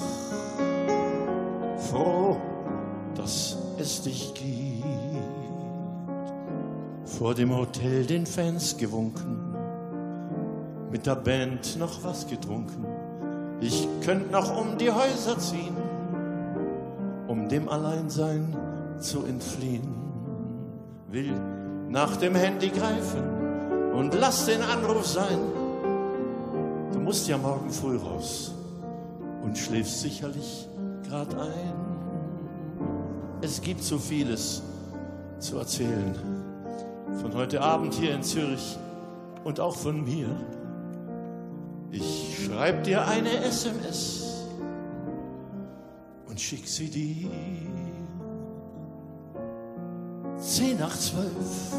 froh, 1.90 2.38
dass 3.16 3.58
es 3.80 4.02
dich 4.02 4.34
gibt. 4.34 4.86
Vor 7.06 7.34
dem 7.34 7.56
Hotel 7.56 8.06
den 8.06 8.26
Fans 8.26 8.78
gewunken, 8.78 9.56
mit 10.92 11.06
der 11.06 11.16
Band 11.16 11.78
noch 11.78 12.04
was 12.04 12.28
getrunken. 12.28 12.86
Ich 13.60 13.88
könnt 14.02 14.30
noch 14.32 14.56
um 14.56 14.78
die 14.78 14.92
Häuser 14.92 15.40
ziehen, 15.40 15.76
um 17.28 17.50
dem 17.50 17.70
Alleinsein 17.70 18.56
zu 19.00 19.26
entfliehen. 19.26 19.96
Will 21.10 21.34
nach 21.90 22.18
dem 22.18 22.36
Handy 22.36 22.70
greifen 22.70 23.94
und 23.94 24.14
lass 24.14 24.46
den 24.46 24.62
Anruf 24.62 25.08
sein. 25.08 25.40
Du 26.92 27.00
musst 27.00 27.28
ja 27.28 27.38
morgen 27.38 27.70
früh 27.72 27.98
raus 27.98 28.54
und 29.42 29.58
schläfst 29.58 30.02
sicherlich 30.02 30.68
grad 31.08 31.34
ein. 31.36 31.74
Es 33.42 33.62
gibt 33.62 33.84
so 33.84 33.98
vieles 33.98 34.62
zu 35.40 35.58
erzählen. 35.58 36.16
Von 37.22 37.34
heute 37.34 37.62
Abend 37.62 37.94
hier 37.94 38.14
in 38.14 38.24
Zürich 38.24 38.78
und 39.44 39.60
auch 39.60 39.76
von 39.76 40.04
mir. 40.04 40.28
Ich 41.92 42.46
schreib 42.46 42.84
dir 42.84 43.08
eine 43.08 43.44
SMS 43.44 44.46
und 46.28 46.40
schick 46.40 46.68
sie 46.68 46.90
dir. 46.90 47.30
Zehn 50.38 50.78
nach 50.78 50.96
zwölf, 50.96 51.74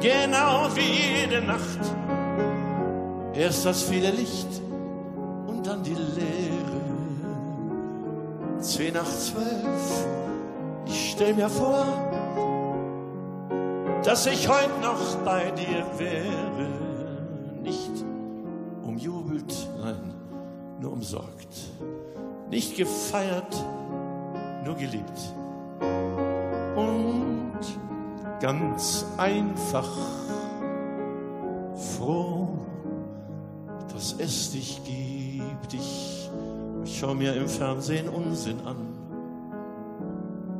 genau 0.00 0.68
wie 0.74 1.22
jede 1.22 1.40
Nacht. 1.46 1.80
Erst 3.32 3.64
das 3.64 3.82
viele 3.82 4.10
Licht 4.10 4.60
und 5.46 5.66
dann 5.66 5.82
die 5.82 5.94
Leere. 5.94 6.73
Zehn 8.64 8.94
nach 8.94 9.04
zwölf, 9.04 10.06
ich 10.86 11.10
stell 11.10 11.34
mir 11.34 11.50
vor, 11.50 11.84
dass 14.02 14.24
ich 14.24 14.48
heute 14.48 14.80
noch 14.80 15.16
bei 15.16 15.50
dir 15.50 15.84
wäre. 15.98 16.70
Nicht 17.62 17.90
umjubelt, 18.82 19.54
nein, 19.82 20.14
nur 20.80 20.92
umsorgt. 20.92 21.54
Nicht 22.48 22.74
gefeiert, 22.78 23.54
nur 24.64 24.76
geliebt. 24.76 25.20
Und 26.74 27.58
ganz 28.40 29.04
einfach 29.18 29.90
froh, 31.98 32.48
dass 33.92 34.14
es 34.18 34.52
dich 34.52 34.80
gibt. 34.84 35.74
Ich, 35.74 36.13
ich 36.84 36.98
schau 36.98 37.14
mir 37.14 37.34
im 37.34 37.48
Fernsehen 37.48 38.08
Unsinn 38.08 38.60
an. 38.66 38.76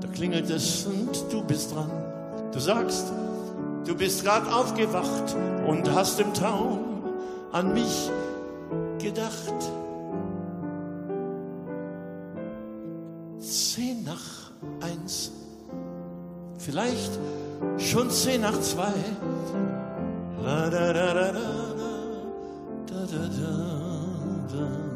Da 0.01 0.09
klingelt 0.09 0.49
es 0.51 0.87
und 0.87 1.33
du 1.33 1.45
bist 1.45 1.75
dran. 1.75 1.91
Du 2.53 2.59
sagst, 2.59 3.12
du 3.87 3.95
bist 3.95 4.25
grad 4.25 4.51
aufgewacht 4.53 5.37
und 5.66 5.93
hast 5.95 6.18
im 6.20 6.33
Traum 6.33 6.79
an 7.53 7.75
mich 7.75 8.11
gedacht. 8.99 9.55
Zehn 13.39 14.05
nach 14.05 14.51
eins, 14.81 15.31
vielleicht 16.59 17.18
schon 17.77 18.11
zehn 18.11 18.41
nach 18.41 18.59
zwei. 18.61 18.95
La, 20.43 20.70
da, 20.70 20.93
da, 20.93 21.14
da, 21.14 21.33
da, 21.33 21.43
da, 22.87 23.07
da, 23.07 23.29
da, 23.29 24.49
da. 24.53 24.93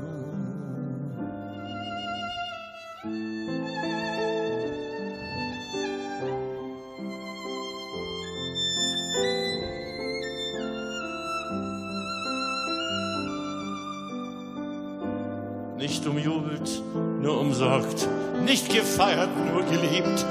Nicht 15.99 16.11
umjubelt, 16.11 16.83
nur 17.21 17.41
umsorgt, 17.41 18.07
nicht 18.45 18.73
gefeiert, 18.73 19.31
nur 19.53 19.65
geliebt. 19.65 20.25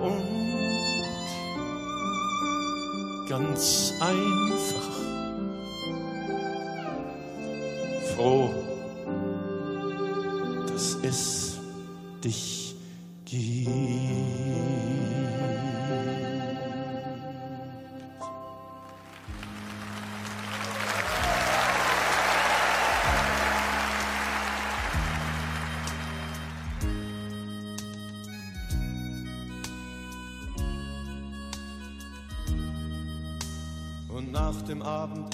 Und 0.00 0.22
ganz 3.28 3.92
einfach 4.00 4.87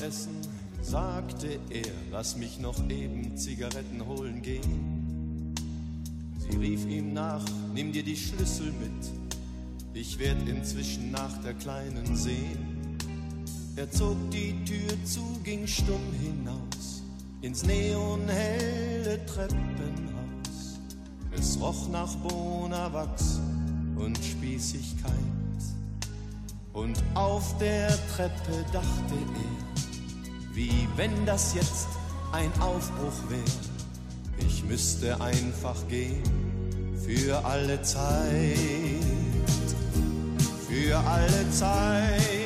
Abendessen 0.05 0.37
sagte 0.83 1.59
er, 1.71 1.91
lass 2.13 2.37
mich 2.37 2.61
noch 2.61 2.79
eben 2.91 3.39
Zigaretten 3.39 4.05
holen 4.07 4.43
gehen. 4.43 5.55
Sie 6.37 6.59
rief 6.59 6.85
ihm 6.85 7.15
nach, 7.15 7.43
nimm 7.73 7.91
dir 7.91 8.03
die 8.03 8.17
Schlüssel 8.17 8.71
mit, 8.73 9.11
ich 9.95 10.19
werd 10.19 10.47
inzwischen 10.47 11.11
nach 11.11 11.41
der 11.43 11.55
Kleinen 11.55 12.15
sehen. 12.17 12.99
Er 13.77 13.91
zog 13.91 14.17
die 14.31 14.55
Tür 14.67 14.93
zu, 15.07 15.23
ging 15.43 15.67
stumm 15.67 16.13
hinaus, 16.21 17.03
ins 17.41 17.65
neonhelle 17.65 19.25
Treppenhaus. 19.25 20.81
Es 21.35 21.59
roch 21.59 21.89
nach 21.89 22.15
Bonawachs 22.17 23.41
und 23.97 24.19
Spießigkeit. 24.19 25.15
Und 26.75 27.03
auf 27.15 27.57
der 27.57 27.89
Treppe 28.15 28.67
dachte 28.71 29.15
er, 29.15 29.64
wie 30.55 30.89
wenn 30.97 31.27
das 31.27 31.55
jetzt 31.55 31.89
ein 32.33 32.51
Aufbruch 32.61 33.29
wäre. 33.29 33.43
Ich 34.39 34.65
müsste 34.65 35.21
einfach 35.21 35.77
gehen 35.89 36.23
für 37.05 37.45
alle 37.45 37.83
Zeit, 37.83 38.59
für 40.69 40.97
alle 40.99 41.51
Zeit. 41.51 42.44